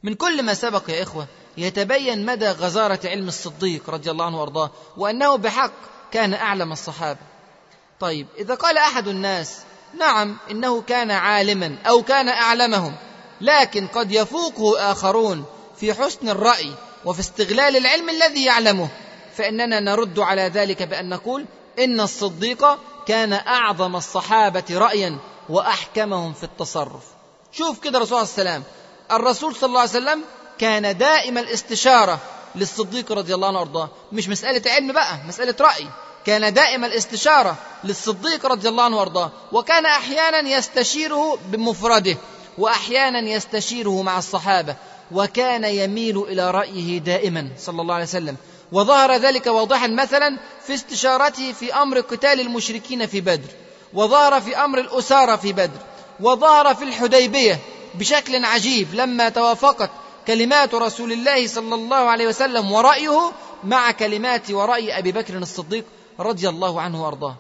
[0.03, 1.27] من كل ما سبق يا إخوة
[1.57, 5.73] يتبين مدى غزارة علم الصديق رضي الله عنه وأرضاه وأنه بحق
[6.13, 7.21] كان أعلم الصحابة.
[8.01, 9.59] طيب إذا قال أحد الناس
[9.99, 12.97] نعم إنه كان عالما أو كان أعلمهم
[13.41, 15.45] لكن قد يفوقه آخرون
[15.77, 16.75] في حسن الرأي
[17.05, 18.89] وفي استغلال العلم الذي يعلمه.
[19.37, 21.45] فإننا نرد على ذلك بأن نقول
[21.79, 25.19] إن الصديق كان أعظم الصحابة رأيا
[25.49, 27.03] وأحكمهم في التصرف.
[27.53, 28.63] شوف كده الرسول عليه وسلم.
[29.13, 30.23] الرسول صلى الله عليه وسلم
[30.59, 32.19] كان دائم الاستشارة
[32.55, 33.89] للصديق رضي الله عنه وأرضاه.
[34.13, 35.87] مش مسألة علم بقى مسألة رأي.
[36.27, 39.31] كان دائم الاستشارة للصديق رضي الله عنه وأرضاه.
[39.53, 42.17] وكان أحيانا يستشيره بمفرده
[42.59, 44.77] وأحيانا يستشيره مع الصحابة.
[45.13, 48.37] وكان يميل إلى رأيه دائما صلى الله عليه وسلم.
[48.73, 53.51] وظهر ذلك واضحا مثلا في استشارته في أمر قتال المشركين في بدر.
[53.95, 55.81] وظهر في أمر الأسارة في بدر.
[56.21, 57.59] وظهر في الحديبية
[57.95, 59.91] بشكل عجيب لما توافقت
[60.27, 63.33] كلمات رسول الله صلى الله عليه وسلم ورأيه
[63.65, 65.85] مع كلمات ورأي أبي بكر الصديق
[66.21, 67.37] رضي الله عنه وأرضاه.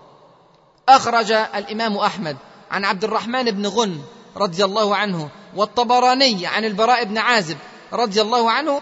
[0.89, 2.37] أخرج الإمام أحمد
[2.71, 4.01] عن عبد الرحمن بن غن
[4.37, 5.29] رضي الله عنه
[5.59, 7.57] والطبراني عن البراء بن عازب
[7.93, 8.81] رضي الله عنه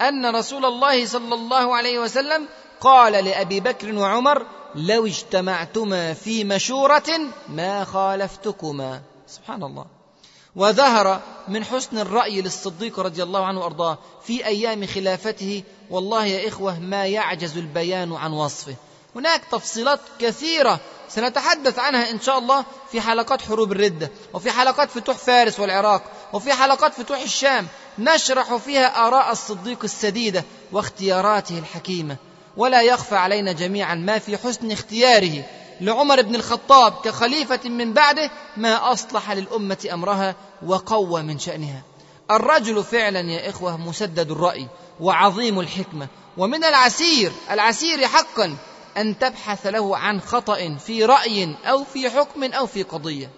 [0.00, 2.48] أن رسول الله صلى الله عليه وسلم
[2.80, 9.00] قال لأبي بكر وعمر لو اجتمعتما في مشورة ما خالفتكما.
[9.26, 9.86] سبحان الله.
[10.56, 16.78] وظهر من حسن الرأي للصديق رضي الله عنه وأرضاه في أيام خلافته والله يا إخوة
[16.78, 18.74] ما يعجز البيان عن وصفه.
[19.16, 25.16] هناك تفصيلات كثيرة سنتحدث عنها إن شاء الله في حلقات حروب الردة وفي حلقات فتوح
[25.16, 26.02] فارس والعراق
[26.32, 27.66] وفي حلقات فتوح الشام
[27.98, 32.16] نشرح فيها آراء الصديق السديدة واختياراته الحكيمة.
[32.56, 35.44] ولا يخفى علينا جميعا ما في حسن اختياره
[35.80, 40.34] لعمر بن الخطاب كخليفة من بعده ما أصلح للأمة أمرها
[40.66, 41.82] وقوى من شأنها.
[42.30, 44.68] الرجل فعلا يا إخوة مسدد الرأي
[45.00, 48.56] وعظيم الحكمة ومن العسير العسير حقا
[48.96, 53.30] أن تبحث له عن خطأ في رأي أو في حكم أو في قضية.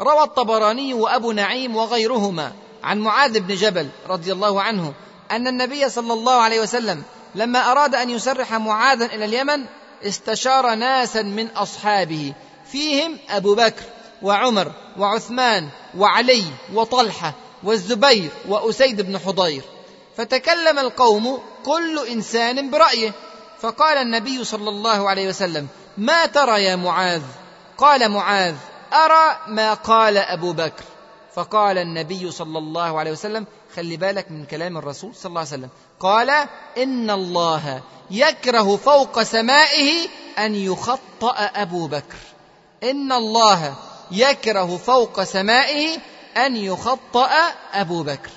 [0.00, 2.52] روى الطبراني وأبو نعيم وغيرهما
[2.82, 4.94] عن معاذ بن جبل رضي الله عنه
[5.30, 7.02] أن النبي صلى الله عليه وسلم
[7.34, 9.64] لما أراد أن يسرح معاذا إلى اليمن
[10.02, 12.32] استشار ناسا من أصحابه
[12.72, 13.82] فيهم أبو بكر
[14.22, 15.68] وعمر وعثمان
[15.98, 19.62] وعلي وطلحة والزبير وأسيد بن حضير.
[20.16, 23.12] فتكلم القوم كل إنسان برأيه.
[23.66, 27.22] فقال النبي صلى الله عليه وسلم ما ترى يا معاذ؟
[27.78, 28.54] قال معاذ
[28.92, 30.84] أرى ما قال أبو بكر.
[31.34, 33.46] فقال النبي صلى الله عليه وسلم
[33.76, 35.68] خلي بالك من كلام الرسول صلى الله عليه وسلم.
[36.00, 36.30] قال
[36.78, 40.08] إن الله يكره فوق سمائه
[40.38, 42.18] أن يخطأ أبو بكر.
[42.82, 43.74] إن الله
[44.10, 45.98] يكره فوق سمائه
[46.36, 47.30] أن يخطأ
[47.72, 48.30] أبو بكر.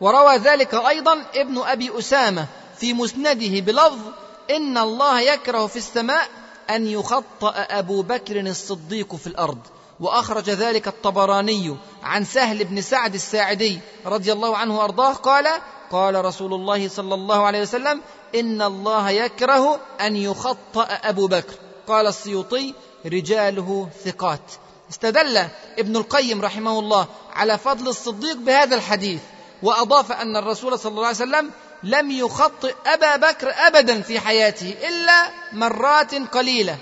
[0.00, 2.46] وروى ذلك أيضا ابن أبي أسامة
[2.78, 6.28] في مسنده بلفظ إن الله يكره في السماء
[6.70, 9.58] أن يخطأ أبو بكر الصديق في الأرض.
[10.00, 15.46] وأخرج ذلك الطبراني عن سهل بن سعد الساعدي رضي الله عنه وأرضاه قال
[15.90, 18.00] قال رسول الله صلى الله عليه وسلم
[18.34, 21.54] إن الله يكره أن يخطأ أبو بكر.
[21.86, 22.74] قال السيوطي
[23.06, 24.52] رجاله ثقات.
[24.90, 29.20] استدل ابن القيم رحمه الله على فضل الصديق بهذا الحديث
[29.62, 31.50] وأضاف أن الرسول صلى الله عليه وسلم
[31.84, 36.78] لم يخطئ أبا بكر أبدا في حياته إلا مرات قليلة.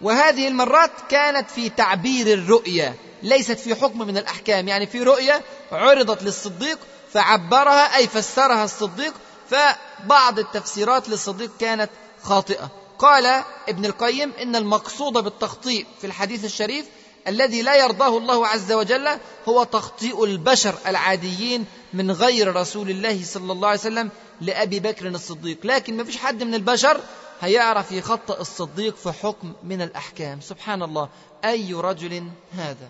[0.00, 4.68] وهذه المرات كانت في تعبير الرؤيا ليست في حكم من الأحكام.
[4.68, 6.78] يعني في رؤيا عرضت للصديق
[7.12, 9.14] فعبرها أي فسرها الصديق
[9.50, 11.90] فبعض التفسيرات للصديق كانت
[12.22, 12.70] خاطئة.
[12.98, 16.86] قال ابن القيم إن المقصود بالتخطيء في الحديث الشريف
[17.28, 19.08] الذي لا يرضاه الله عز وجل
[19.48, 21.64] هو تخطيء البشر العاديين
[21.94, 24.10] من غير رسول الله صلى الله عليه وسلم
[24.40, 25.58] لأبي بكر الصديق.
[25.64, 27.00] لكن ما فيش حد من البشر
[27.40, 30.40] هيعرف يخطئ الصديق في حكم من الأحكام.
[30.40, 31.08] سبحان الله.
[31.44, 32.88] أي رجل هذا؟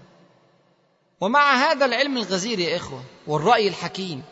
[1.20, 4.22] ومع هذا العلم الغزير يا إخوة والرأي الحكيم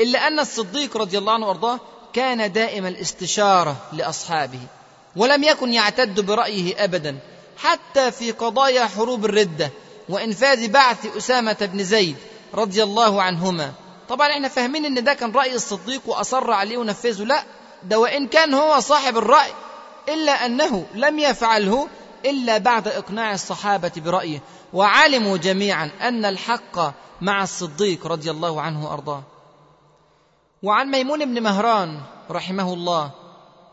[0.00, 1.80] إلا أن الصديق رضي الله عنه وأرضاه
[2.12, 4.60] كان دائم الاستشارة لأصحابه
[5.16, 7.18] ولم يكن يعتد برأيه أبدا.
[7.58, 9.70] حتى في قضايا حروب الردة
[10.08, 12.16] وإنفاذ بعث أسامة بن زيد
[12.54, 13.72] رضي الله عنهما.
[14.08, 17.24] طبعا إحنا فاهمين إن ده كان رأي الصديق وأصر عليه ونفذه.
[17.24, 17.44] لا
[17.82, 19.52] ده وإن كان هو صاحب الرأي
[20.08, 21.88] إلا أنه لم يفعله
[22.26, 24.42] إلا بعد إقناع الصحابة برأيه.
[24.72, 26.78] وعلموا جميعا أن الحق
[27.20, 29.22] مع الصديق رضي الله عنه وأرضاه.
[30.62, 32.00] وعن ميمون بن مهران
[32.30, 33.10] رحمه الله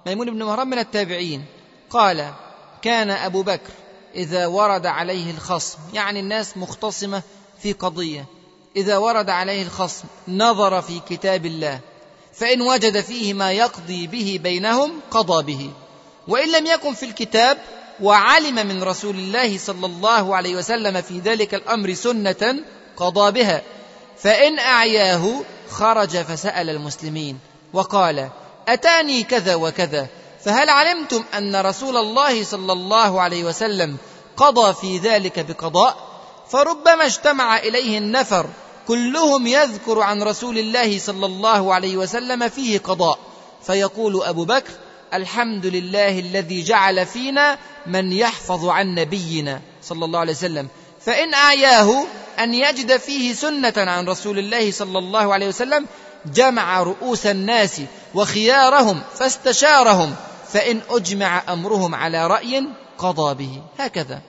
[0.05, 1.45] ميمون بن مهران من التابعين
[1.89, 2.33] قال
[2.81, 3.71] كان أبو بكر
[4.15, 7.21] إذا ورد عليه الخصم يعني الناس مختصمة
[7.61, 8.25] في قضية.
[8.75, 11.79] إذا ورد عليه الخصم نظر في كتاب الله
[12.33, 15.71] فإن وجد فيه ما يقضي به بينهم قضى به.
[16.27, 17.57] وإن لم يكن في الكتاب
[18.01, 22.63] وعلم من رسول الله صلى الله عليه وسلم في ذلك الأمر سنة
[22.97, 23.61] قضى بها.
[24.17, 27.39] فإن أعياه خرج فسأل المسلمين
[27.73, 28.29] وقال
[28.67, 30.07] أتاني كذا وكذا؟
[30.45, 33.97] فهل علمتم أن رسول الله صلى الله عليه وسلم
[34.37, 35.97] قضى في ذلك بقضاء؟
[36.49, 38.45] فربما اجتمع إليه النفر
[38.87, 43.19] كلهم يذكر عن رسول الله صلى الله عليه وسلم فيه قضاء.
[43.67, 44.71] فيقول أبو بكر
[45.13, 50.67] الحمد لله الذي جعل فينا من يحفظ عن نبينا صلى الله عليه وسلم.
[51.05, 52.03] فإن أعياه
[52.39, 55.87] أن يجد فيه سنة عن رسول الله صلى الله عليه وسلم
[56.25, 57.81] جمع رؤوس الناس
[58.13, 60.15] وخيارهم فاستشارهم.
[60.53, 62.63] فإن أجمع أمرهم على رأي
[62.97, 63.61] قضى به.
[63.79, 64.21] هكذا.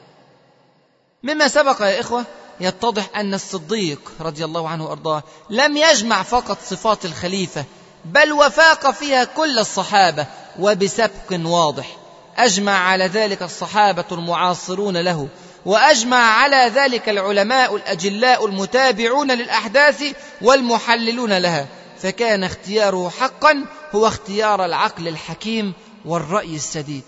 [1.23, 2.25] مما سبق يا إخوة
[2.61, 7.65] يتضح أن الصديق رضي الله عنه وأرضاه لم يجمع فقط صفات الخليفة
[8.05, 10.27] بل وفاق فيها كل الصحابة
[10.59, 11.97] وبسبق واضح.
[12.37, 15.29] أجمع على ذلك الصحابة المعاصرون له
[15.67, 20.05] وأجمع على ذلك العلماء الأجلاء المتابعون للأحداث
[20.43, 21.67] والمحللون لها.
[22.03, 23.65] فكان اختياره حقا
[23.95, 25.73] هو اختيار العقل الحكيم
[26.05, 27.03] والرأي السديد.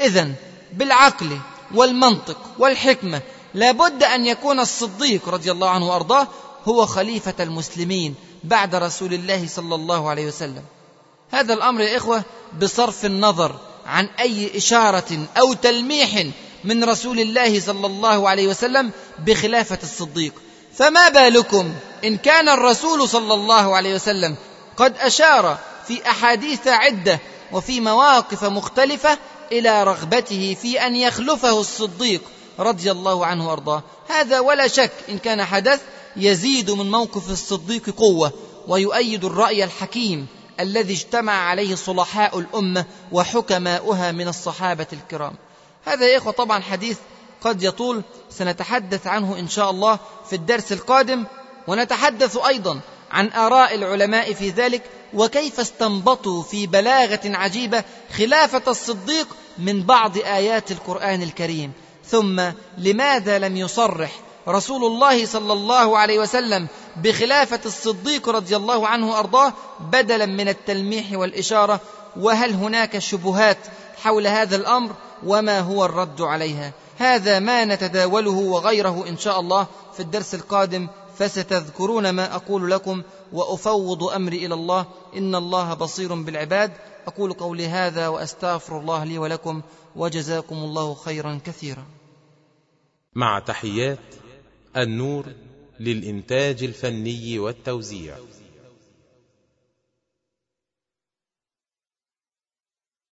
[0.00, 0.30] اذا
[0.72, 1.38] بالعقل
[1.74, 3.20] والمنطق والحكمة
[3.54, 6.28] لابد أن يكون الصديق رضي الله عنه وأرضاه
[6.64, 8.14] هو خليفة المسلمين
[8.44, 10.62] بعد رسول الله صلى الله عليه وسلم.
[11.30, 12.22] هذا الأمر يا إخوة
[12.62, 16.26] بصرف النظر عن أي إشارة أو تلميح
[16.64, 20.32] من رسول الله صلى الله عليه وسلم بخلافة الصديق.
[20.74, 21.72] فما بالكم
[22.04, 24.36] إن كان الرسول صلى الله عليه وسلم
[24.76, 27.20] قد أشار في أحاديث عدة
[27.52, 29.18] وفي مواقف مختلفة
[29.52, 32.22] إلى رغبته في أن يخلفه الصديق
[32.58, 33.82] رضي الله عنه وأرضاه.
[34.08, 35.80] هذا ولا شك إن كان حدث
[36.16, 38.32] يزيد من موقف الصديق قوة
[38.68, 40.26] ويؤيد الرأي الحكيم
[40.60, 45.34] الذي اجتمع عليه صلحاء الأمة وحكماؤها من الصحابة الكرام.
[45.84, 46.98] هذا يا إخوة طبعا حديث
[47.40, 49.98] قد يطول سنتحدث عنه إن شاء الله
[50.30, 51.24] في الدرس القادم
[51.66, 52.80] ونتحدث أيضا
[53.10, 54.82] عن آراء العلماء في ذلك
[55.14, 57.84] وكيف استنبطوا في بلاغة عجيبة
[58.16, 61.72] خلافة الصديق من بعض آيات القرآن الكريم.
[62.06, 62.42] ثم
[62.78, 64.10] لماذا لم يصرح
[64.48, 71.12] رسول الله صلى الله عليه وسلم بخلافة الصديق رضي الله عنه وأرضاه بدلا من التلميح
[71.12, 71.80] والإشارة؟
[72.16, 73.58] وهل هناك شبهات
[74.02, 74.92] حول هذا الأمر
[75.26, 80.88] وما هو الرد عليها؟ هذا ما نتداوله وغيره إن شاء الله في الدرس القادم
[81.18, 83.02] فستذكرون ما أقول لكم.
[83.32, 84.86] وأفوض أمري إلى الله.
[85.16, 86.72] إن الله بصير بالعباد.
[87.06, 89.62] أقول قولي هذا وأستغفر الله لي ولكم
[89.96, 91.86] وجزاكم الله خيرا كثيرا.
[93.14, 93.98] مع تحيات
[94.76, 95.26] النور
[95.80, 98.16] للإنتاج الفني والتوزيع.